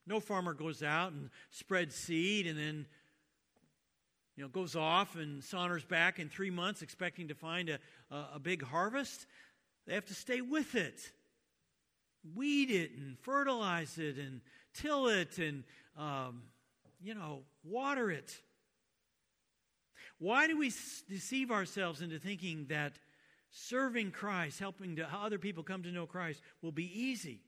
No 0.06 0.20
farmer 0.20 0.52
goes 0.52 0.82
out 0.82 1.12
and 1.12 1.30
spreads 1.50 1.94
seed 1.94 2.46
and 2.46 2.58
then 2.58 2.86
you 4.36 4.42
know, 4.42 4.48
goes 4.48 4.74
off 4.74 5.16
and 5.16 5.44
saunters 5.44 5.84
back 5.84 6.18
in 6.18 6.28
three 6.28 6.50
months 6.50 6.82
expecting 6.82 7.28
to 7.28 7.34
find 7.34 7.68
a, 7.68 7.78
a, 8.10 8.28
a 8.34 8.38
big 8.38 8.62
harvest, 8.62 9.26
they 9.86 9.94
have 9.94 10.06
to 10.06 10.14
stay 10.14 10.40
with 10.40 10.74
it. 10.74 11.12
Weed 12.34 12.70
it 12.70 12.92
and 12.96 13.18
fertilize 13.18 13.98
it 13.98 14.16
and 14.16 14.40
till 14.74 15.08
it 15.08 15.38
and, 15.38 15.64
um, 15.98 16.42
you 17.00 17.14
know, 17.14 17.40
water 17.64 18.10
it. 18.10 18.40
Why 20.18 20.46
do 20.46 20.56
we 20.56 20.72
deceive 21.08 21.50
ourselves 21.50 22.00
into 22.00 22.18
thinking 22.18 22.66
that 22.68 22.92
serving 23.50 24.12
Christ, 24.12 24.60
helping 24.60 24.96
to, 24.96 25.08
other 25.12 25.38
people 25.38 25.64
come 25.64 25.82
to 25.82 25.90
know 25.90 26.06
Christ, 26.06 26.40
will 26.62 26.72
be 26.72 26.86
easy? 27.00 27.40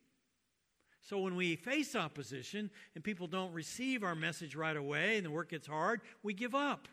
So 1.00 1.18
when 1.18 1.37
we 1.37 1.54
face 1.56 1.94
opposition 1.94 2.70
and 2.94 3.04
people 3.04 3.26
don't 3.26 3.52
receive 3.52 4.02
our 4.02 4.14
message 4.14 4.56
right 4.56 4.76
away 4.76 5.18
and 5.18 5.26
the 5.26 5.30
work 5.30 5.50
gets 5.50 5.66
hard, 5.66 6.00
we 6.22 6.32
give 6.32 6.54
up. 6.54 6.88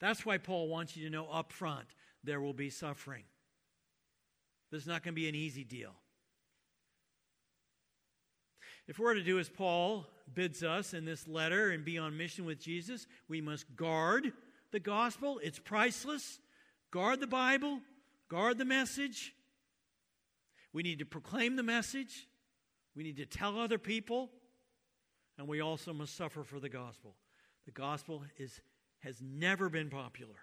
That's 0.00 0.24
why 0.24 0.38
Paul 0.38 0.68
wants 0.68 0.96
you 0.96 1.04
to 1.04 1.10
know 1.10 1.28
up 1.28 1.52
front 1.52 1.86
there 2.24 2.40
will 2.40 2.54
be 2.54 2.70
suffering. 2.70 3.24
This 4.70 4.82
is 4.82 4.86
not 4.86 5.02
going 5.02 5.14
to 5.14 5.20
be 5.20 5.28
an 5.28 5.34
easy 5.34 5.64
deal. 5.64 5.92
If 8.88 8.98
we're 8.98 9.14
to 9.14 9.22
do 9.22 9.38
as 9.38 9.48
Paul 9.48 10.06
bids 10.34 10.62
us 10.62 10.94
in 10.94 11.04
this 11.04 11.28
letter 11.28 11.70
and 11.70 11.84
be 11.84 11.98
on 11.98 12.16
mission 12.16 12.44
with 12.44 12.60
Jesus, 12.60 13.06
we 13.28 13.40
must 13.40 13.76
guard 13.76 14.32
the 14.70 14.80
gospel. 14.80 15.40
It's 15.42 15.58
priceless. 15.58 16.40
Guard 16.90 17.20
the 17.20 17.26
Bible, 17.26 17.80
guard 18.28 18.58
the 18.58 18.64
message. 18.64 19.34
We 20.72 20.82
need 20.82 20.98
to 20.98 21.06
proclaim 21.06 21.56
the 21.56 21.62
message. 21.62 22.28
We 22.94 23.02
need 23.02 23.16
to 23.16 23.26
tell 23.26 23.58
other 23.58 23.78
people, 23.78 24.30
and 25.38 25.48
we 25.48 25.60
also 25.62 25.94
must 25.94 26.16
suffer 26.16 26.44
for 26.44 26.60
the 26.60 26.68
gospel. 26.68 27.14
The 27.64 27.72
gospel 27.72 28.22
is, 28.38 28.60
has 28.98 29.16
never 29.22 29.70
been 29.70 29.88
popular. 29.88 30.34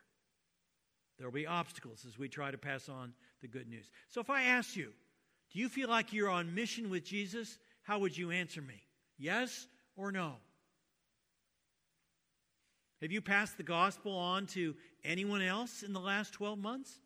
There 1.18 1.28
will 1.28 1.34
be 1.34 1.46
obstacles 1.46 2.06
as 2.08 2.18
we 2.18 2.30
try 2.30 2.50
to 2.50 2.58
pass 2.58 2.90
on 2.90 3.14
the 3.42 3.48
good 3.48 3.68
news. 3.70 3.92
So 4.08 4.22
if 4.22 4.30
I 4.30 4.44
ask 4.44 4.76
you, 4.76 4.92
do 5.52 5.60
you 5.60 5.70
feel 5.70 5.90
like 5.90 6.14
you're 6.14 6.30
on 6.30 6.56
mission 6.56 6.90
with 6.90 7.04
Jesus? 7.04 7.60
How 7.84 8.00
would 8.00 8.18
you 8.18 8.32
answer 8.32 8.62
me? 8.62 8.82
Yes 9.18 9.68
or 9.96 10.12
no? 10.12 10.36
Have 13.02 13.12
you 13.12 13.22
passed 13.22 13.58
the 13.58 13.64
gospel 13.64 14.14
on 14.14 14.46
to 14.48 14.76
anyone 15.04 15.42
else 15.42 15.84
in 15.84 15.94
the 15.94 16.00
last 16.00 16.34
12 16.34 16.60
months? 16.60 17.00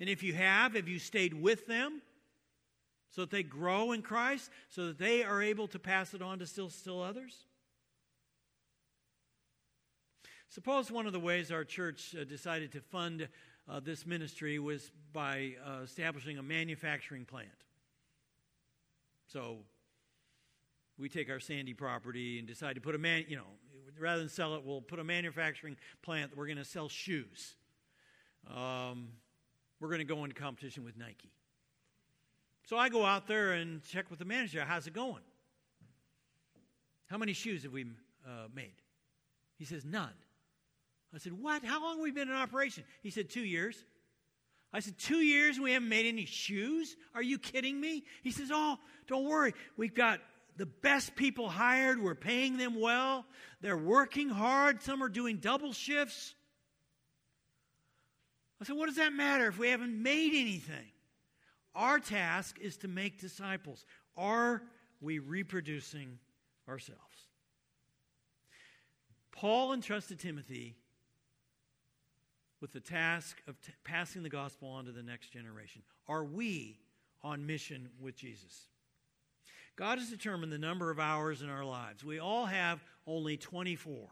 And 0.00 0.08
if 0.08 0.22
you 0.22 0.32
have, 0.34 0.74
have 0.74 0.88
you 0.88 0.98
stayed 0.98 1.34
with 1.34 1.66
them? 1.66 2.02
so 3.10 3.22
that 3.22 3.30
they 3.30 3.42
grow 3.42 3.92
in 3.92 4.02
Christ, 4.02 4.50
so 4.68 4.86
that 4.86 4.98
they 4.98 5.24
are 5.24 5.42
able 5.42 5.66
to 5.68 5.78
pass 5.78 6.14
it 6.14 6.22
on 6.22 6.38
to 6.38 6.46
still, 6.46 6.68
still 6.68 7.02
others? 7.02 7.46
Suppose 10.50 10.90
one 10.90 11.06
of 11.06 11.12
the 11.12 11.20
ways 11.20 11.50
our 11.50 11.64
church 11.64 12.14
uh, 12.18 12.24
decided 12.24 12.72
to 12.72 12.80
fund 12.80 13.28
uh, 13.68 13.80
this 13.80 14.06
ministry 14.06 14.58
was 14.58 14.90
by 15.12 15.52
uh, 15.66 15.82
establishing 15.82 16.38
a 16.38 16.42
manufacturing 16.42 17.24
plant. 17.24 17.48
So 19.28 19.58
we 20.98 21.08
take 21.08 21.30
our 21.30 21.38
Sandy 21.40 21.74
property 21.74 22.38
and 22.38 22.48
decide 22.48 22.74
to 22.74 22.80
put 22.80 22.94
a 22.94 22.98
man, 22.98 23.24
you 23.28 23.36
know, 23.36 23.46
rather 24.00 24.20
than 24.20 24.28
sell 24.28 24.54
it, 24.54 24.64
we'll 24.64 24.80
put 24.80 24.98
a 24.98 25.04
manufacturing 25.04 25.76
plant 26.02 26.30
that 26.30 26.38
we're 26.38 26.46
going 26.46 26.58
to 26.58 26.64
sell 26.64 26.88
shoes. 26.88 27.56
Um, 28.48 29.08
we're 29.80 29.88
going 29.88 30.00
to 30.00 30.04
go 30.04 30.24
into 30.24 30.34
competition 30.34 30.84
with 30.84 30.96
Nike. 30.96 31.30
So 32.64 32.76
I 32.76 32.88
go 32.88 33.04
out 33.04 33.26
there 33.26 33.52
and 33.52 33.82
check 33.84 34.10
with 34.10 34.18
the 34.18 34.24
manager. 34.24 34.64
How's 34.66 34.86
it 34.86 34.92
going? 34.92 35.22
How 37.06 37.18
many 37.18 37.32
shoes 37.32 37.62
have 37.62 37.72
we 37.72 37.84
uh, 38.26 38.48
made? 38.54 38.74
He 39.58 39.64
says, 39.64 39.84
None. 39.84 40.12
I 41.14 41.18
said, 41.18 41.32
What? 41.32 41.64
How 41.64 41.82
long 41.82 41.96
have 41.96 42.02
we 42.02 42.10
been 42.10 42.28
in 42.28 42.34
operation? 42.34 42.84
He 43.02 43.10
said, 43.10 43.30
Two 43.30 43.44
years. 43.44 43.84
I 44.72 44.80
said, 44.80 44.98
Two 44.98 45.18
years 45.18 45.56
and 45.56 45.64
we 45.64 45.72
haven't 45.72 45.88
made 45.88 46.06
any 46.06 46.24
shoes? 46.24 46.96
Are 47.14 47.22
you 47.22 47.38
kidding 47.38 47.80
me? 47.80 48.04
He 48.22 48.30
says, 48.30 48.50
Oh, 48.52 48.78
don't 49.06 49.24
worry. 49.24 49.54
We've 49.76 49.94
got 49.94 50.20
the 50.56 50.66
best 50.66 51.14
people 51.16 51.48
hired. 51.48 52.02
We're 52.02 52.14
paying 52.14 52.56
them 52.56 52.78
well. 52.80 53.24
They're 53.60 53.76
working 53.76 54.28
hard. 54.28 54.82
Some 54.82 55.02
are 55.02 55.08
doing 55.08 55.36
double 55.38 55.72
shifts. 55.72 56.34
I 58.60 58.64
said, 58.64 58.76
What 58.76 58.86
does 58.86 58.96
that 58.96 59.12
matter 59.12 59.46
if 59.46 59.58
we 59.58 59.68
haven't 59.68 60.00
made 60.02 60.32
anything? 60.34 60.92
Our 61.74 62.00
task 62.00 62.58
is 62.60 62.76
to 62.78 62.88
make 62.88 63.20
disciples. 63.20 63.86
Are 64.16 64.62
we 65.00 65.20
reproducing 65.20 66.18
ourselves? 66.68 67.02
Paul 69.30 69.72
entrusted 69.72 70.18
Timothy 70.18 70.74
with 72.60 72.72
the 72.72 72.80
task 72.80 73.36
of 73.46 73.60
t- 73.60 73.72
passing 73.84 74.22
the 74.22 74.28
gospel 74.28 74.68
on 74.68 74.84
to 74.86 74.92
the 74.92 75.02
next 75.02 75.32
generation. 75.32 75.82
Are 76.08 76.24
we 76.24 76.78
on 77.22 77.46
mission 77.46 77.88
with 78.00 78.16
Jesus? 78.16 78.66
God 79.76 79.98
has 79.98 80.10
determined 80.10 80.52
the 80.52 80.58
number 80.58 80.90
of 80.90 80.98
hours 80.98 81.42
in 81.42 81.48
our 81.48 81.64
lives. 81.64 82.04
We 82.04 82.18
all 82.18 82.46
have 82.46 82.82
only 83.06 83.36
24. 83.36 84.08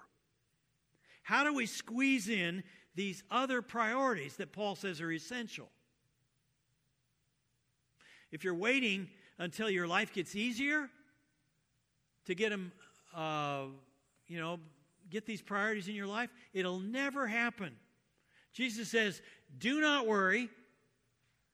How 1.23 1.43
do 1.43 1.53
we 1.53 1.67
squeeze 1.67 2.29
in 2.29 2.63
these 2.95 3.25
other 3.33 3.63
priorities 3.63 4.37
that 4.37 4.53
Paul 4.53 4.77
says 4.77 5.01
are 5.01 5.11
essential? 5.11 5.69
If 8.31 8.45
you're 8.45 8.55
waiting 8.55 9.09
until 9.39 9.69
your 9.69 9.89
life 9.89 10.13
gets 10.13 10.37
easier 10.37 10.89
to 12.27 12.35
get 12.35 12.51
them, 12.51 12.71
uh, 13.15 13.65
you 14.29 14.39
know, 14.39 14.61
get 15.11 15.27
these 15.27 15.43
priorities 15.43 15.89
in 15.89 15.95
your 15.95 16.07
life, 16.07 16.31
it'll 16.53 16.79
never 16.79 17.27
happen. 17.27 17.73
Jesus 18.57 18.89
says, 18.89 19.21
Do 19.59 19.83
not 19.83 20.07
worry 20.07 20.49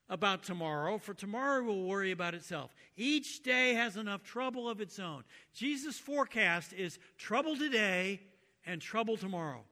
about 0.09 0.45
tomorrow, 0.45 0.99
for 0.99 1.15
tomorrow 1.15 1.65
will 1.65 1.83
worry 1.83 2.12
about 2.12 2.33
itself. 2.33 2.73
Each 2.97 3.43
day 3.43 3.75
has 3.75 3.97
enough 3.97 4.23
trouble 4.23 4.69
of 4.69 4.81
its 4.81 5.01
own. 5.01 5.25
Jesus' 5.53 5.99
forecast 5.99 6.73
is 6.73 7.01
trouble 7.19 7.57
today 7.57 8.21
and 8.65 8.81
trouble 8.81 9.17
tomorrow. 9.17 9.65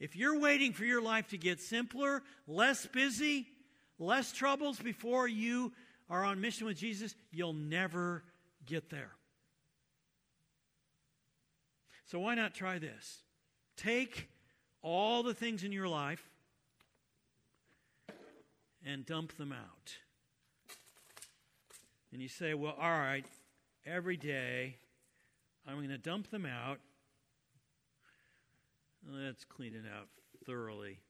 If 0.00 0.16
you're 0.16 0.40
waiting 0.40 0.72
for 0.72 0.84
your 0.84 1.00
life 1.00 1.28
to 1.28 1.38
get 1.38 1.60
simpler, 1.60 2.24
less 2.48 2.86
busy, 2.86 3.46
less 4.00 4.32
troubles 4.32 4.80
before 4.80 5.28
you 5.28 5.72
are 6.10 6.24
on 6.24 6.40
mission 6.40 6.66
with 6.66 6.76
Jesus, 6.76 7.14
you'll 7.30 7.52
never 7.52 8.24
get 8.66 8.90
there. 8.90 9.12
So, 12.06 12.18
why 12.18 12.34
not 12.34 12.52
try 12.52 12.80
this? 12.80 13.22
Take 13.76 14.28
all 14.86 15.24
the 15.24 15.34
things 15.34 15.64
in 15.64 15.72
your 15.72 15.88
life 15.88 16.22
and 18.86 19.04
dump 19.04 19.36
them 19.36 19.50
out. 19.50 19.96
And 22.12 22.22
you 22.22 22.28
say, 22.28 22.54
well, 22.54 22.76
all 22.80 22.90
right, 22.90 23.26
every 23.84 24.16
day 24.16 24.76
I'm 25.66 25.74
going 25.74 25.88
to 25.88 25.98
dump 25.98 26.30
them 26.30 26.46
out. 26.46 26.78
Let's 29.12 29.44
clean 29.44 29.74
it 29.74 29.82
out 29.92 30.06
thoroughly. 30.46 31.00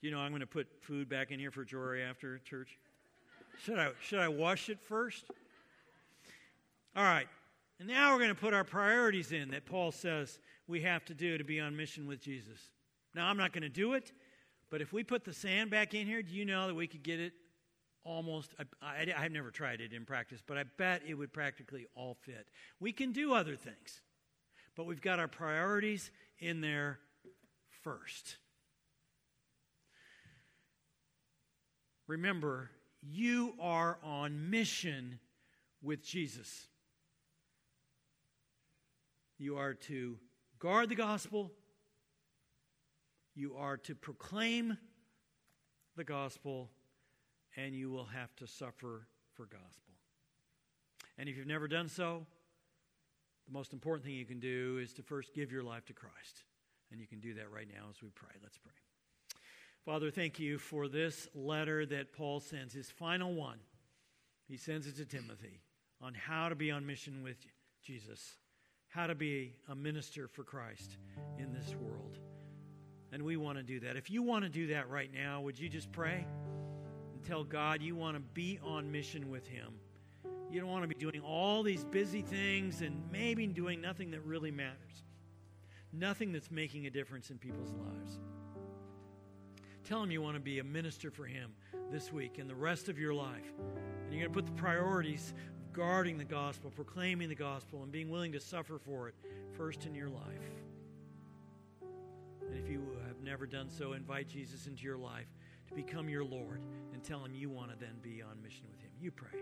You 0.00 0.10
know, 0.10 0.18
I'm 0.18 0.30
going 0.30 0.40
to 0.40 0.46
put 0.46 0.68
food 0.80 1.06
back 1.06 1.30
in 1.30 1.38
here 1.38 1.50
for 1.50 1.62
Jory 1.62 2.02
after 2.02 2.38
church. 2.38 2.78
Should 3.62 3.78
I, 3.78 3.90
should 4.00 4.20
I 4.20 4.28
wash 4.28 4.70
it 4.70 4.80
first? 4.80 5.26
All 6.96 7.04
right. 7.04 7.28
And 7.80 7.88
now 7.88 8.12
we're 8.12 8.20
going 8.20 8.34
to 8.34 8.34
put 8.34 8.54
our 8.54 8.64
priorities 8.64 9.32
in 9.32 9.50
that 9.50 9.66
Paul 9.66 9.92
says 9.92 10.38
we 10.66 10.80
have 10.80 11.04
to 11.04 11.14
do 11.14 11.36
to 11.36 11.44
be 11.44 11.60
on 11.60 11.76
mission 11.76 12.06
with 12.06 12.22
Jesus. 12.22 12.70
Now, 13.16 13.28
I'm 13.28 13.38
not 13.38 13.54
going 13.54 13.62
to 13.62 13.70
do 13.70 13.94
it, 13.94 14.12
but 14.70 14.82
if 14.82 14.92
we 14.92 15.02
put 15.02 15.24
the 15.24 15.32
sand 15.32 15.70
back 15.70 15.94
in 15.94 16.06
here, 16.06 16.22
do 16.22 16.34
you 16.34 16.44
know 16.44 16.66
that 16.66 16.74
we 16.74 16.86
could 16.86 17.02
get 17.02 17.18
it 17.18 17.32
almost? 18.04 18.54
I, 18.82 19.06
I, 19.16 19.22
have 19.22 19.32
never 19.32 19.50
tried 19.50 19.80
it 19.80 19.94
in 19.94 20.04
practice, 20.04 20.42
but 20.46 20.58
I 20.58 20.64
bet 20.76 21.00
it 21.08 21.14
would 21.14 21.32
practically 21.32 21.86
all 21.94 22.18
fit. 22.20 22.46
We 22.78 22.92
can 22.92 23.12
do 23.12 23.32
other 23.32 23.56
things, 23.56 24.02
but 24.76 24.84
we've 24.84 25.00
got 25.00 25.18
our 25.18 25.28
priorities 25.28 26.10
in 26.40 26.60
there 26.60 26.98
first. 27.82 28.36
Remember, 32.06 32.70
you 33.02 33.54
are 33.58 33.96
on 34.04 34.50
mission 34.50 35.20
with 35.82 36.04
Jesus. 36.04 36.66
You 39.38 39.56
are 39.56 39.72
to 39.72 40.18
guard 40.58 40.90
the 40.90 40.94
gospel. 40.94 41.50
You 43.36 43.54
are 43.56 43.76
to 43.76 43.94
proclaim 43.94 44.78
the 45.94 46.04
gospel, 46.04 46.70
and 47.54 47.74
you 47.74 47.90
will 47.90 48.06
have 48.06 48.34
to 48.36 48.46
suffer 48.46 49.06
for 49.34 49.44
gospel. 49.44 49.92
And 51.18 51.28
if 51.28 51.36
you've 51.36 51.46
never 51.46 51.68
done 51.68 51.88
so, 51.88 52.26
the 53.46 53.52
most 53.52 53.74
important 53.74 54.06
thing 54.06 54.14
you 54.14 54.24
can 54.24 54.40
do 54.40 54.80
is 54.82 54.94
to 54.94 55.02
first 55.02 55.34
give 55.34 55.52
your 55.52 55.62
life 55.62 55.84
to 55.86 55.92
Christ. 55.92 56.44
And 56.90 56.98
you 56.98 57.06
can 57.06 57.20
do 57.20 57.34
that 57.34 57.50
right 57.52 57.68
now 57.68 57.84
as 57.90 58.02
we 58.02 58.08
pray. 58.08 58.30
Let's 58.42 58.58
pray. 58.58 58.72
Father, 59.84 60.10
thank 60.10 60.40
you 60.40 60.58
for 60.58 60.88
this 60.88 61.28
letter 61.34 61.84
that 61.86 62.14
Paul 62.14 62.40
sends, 62.40 62.72
his 62.72 62.90
final 62.90 63.34
one. 63.34 63.58
He 64.48 64.56
sends 64.56 64.86
it 64.86 64.96
to 64.96 65.04
Timothy 65.04 65.60
on 66.00 66.14
how 66.14 66.48
to 66.48 66.54
be 66.54 66.70
on 66.70 66.86
mission 66.86 67.22
with 67.22 67.36
Jesus, 67.82 68.38
how 68.88 69.06
to 69.06 69.14
be 69.14 69.54
a 69.68 69.74
minister 69.74 70.26
for 70.26 70.42
Christ 70.42 70.96
in 71.38 71.52
this 71.52 71.74
world. 71.74 72.18
And 73.16 73.24
we 73.24 73.38
want 73.38 73.56
to 73.56 73.64
do 73.64 73.80
that. 73.80 73.96
If 73.96 74.10
you 74.10 74.22
want 74.22 74.44
to 74.44 74.50
do 74.50 74.66
that 74.66 74.90
right 74.90 75.10
now, 75.10 75.40
would 75.40 75.58
you 75.58 75.70
just 75.70 75.90
pray 75.90 76.26
and 77.14 77.24
tell 77.24 77.44
God 77.44 77.80
you 77.80 77.96
want 77.96 78.14
to 78.14 78.20
be 78.20 78.58
on 78.62 78.92
mission 78.92 79.30
with 79.30 79.46
Him? 79.46 79.72
You 80.50 80.60
don't 80.60 80.68
want 80.68 80.82
to 80.82 80.88
be 80.88 80.96
doing 80.96 81.22
all 81.22 81.62
these 81.62 81.82
busy 81.82 82.20
things 82.20 82.82
and 82.82 83.02
maybe 83.10 83.46
doing 83.46 83.80
nothing 83.80 84.10
that 84.10 84.20
really 84.26 84.50
matters, 84.50 85.02
nothing 85.94 86.30
that's 86.30 86.50
making 86.50 86.86
a 86.86 86.90
difference 86.90 87.30
in 87.30 87.38
people's 87.38 87.72
lives. 87.72 88.18
Tell 89.82 90.02
Him 90.02 90.10
you 90.10 90.20
want 90.20 90.34
to 90.34 90.40
be 90.40 90.58
a 90.58 90.64
minister 90.64 91.10
for 91.10 91.24
Him 91.24 91.54
this 91.90 92.12
week 92.12 92.36
and 92.36 92.50
the 92.50 92.54
rest 92.54 92.90
of 92.90 92.98
your 92.98 93.14
life. 93.14 93.50
And 94.04 94.12
you're 94.12 94.28
going 94.28 94.30
to 94.30 94.42
put 94.42 94.44
the 94.44 94.60
priorities 94.60 95.32
of 95.56 95.72
guarding 95.72 96.18
the 96.18 96.24
gospel, 96.24 96.70
proclaiming 96.70 97.30
the 97.30 97.34
gospel, 97.34 97.82
and 97.82 97.90
being 97.90 98.10
willing 98.10 98.32
to 98.32 98.40
suffer 98.40 98.78
for 98.78 99.08
it 99.08 99.14
first 99.56 99.86
in 99.86 99.94
your 99.94 100.10
life. 100.10 100.50
And 102.48 102.64
if 102.64 102.70
you 102.70 102.80
never 103.26 103.44
done 103.44 103.68
so, 103.68 103.92
invite 103.94 104.28
Jesus 104.28 104.68
into 104.68 104.84
your 104.84 104.96
life 104.96 105.26
to 105.66 105.74
become 105.74 106.08
your 106.08 106.24
Lord 106.24 106.62
and 106.92 107.02
tell 107.02 107.24
him 107.24 107.34
you 107.34 107.50
want 107.50 107.72
to 107.72 107.76
then 107.76 107.96
be 108.00 108.22
on 108.22 108.40
mission 108.40 108.62
with 108.70 108.80
him. 108.80 108.90
You 109.00 109.10
pray. 109.10 109.40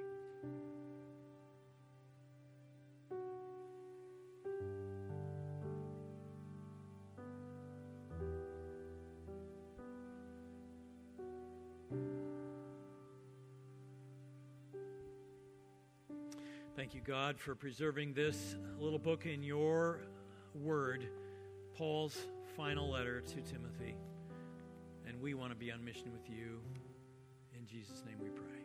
Thank 16.75 16.95
you, 16.95 17.03
God, 17.03 17.39
for 17.39 17.55
preserving 17.55 18.15
this 18.15 18.57
little 18.81 18.99
book 18.99 19.27
in 19.27 19.43
your 19.43 20.01
word, 20.55 21.07
Paul's 21.77 22.17
final 22.57 22.91
letter 22.91 23.21
to 23.21 23.35
Timothy. 23.41 23.97
And 25.07 25.21
we 25.21 25.35
want 25.35 25.51
to 25.51 25.57
be 25.57 25.73
on 25.73 25.85
mission 25.85 26.13
with 26.13 26.29
you. 26.29 26.61
In 27.57 27.67
Jesus' 27.67 28.03
name 28.07 28.19
we 28.23 28.31
pray. 28.31 28.64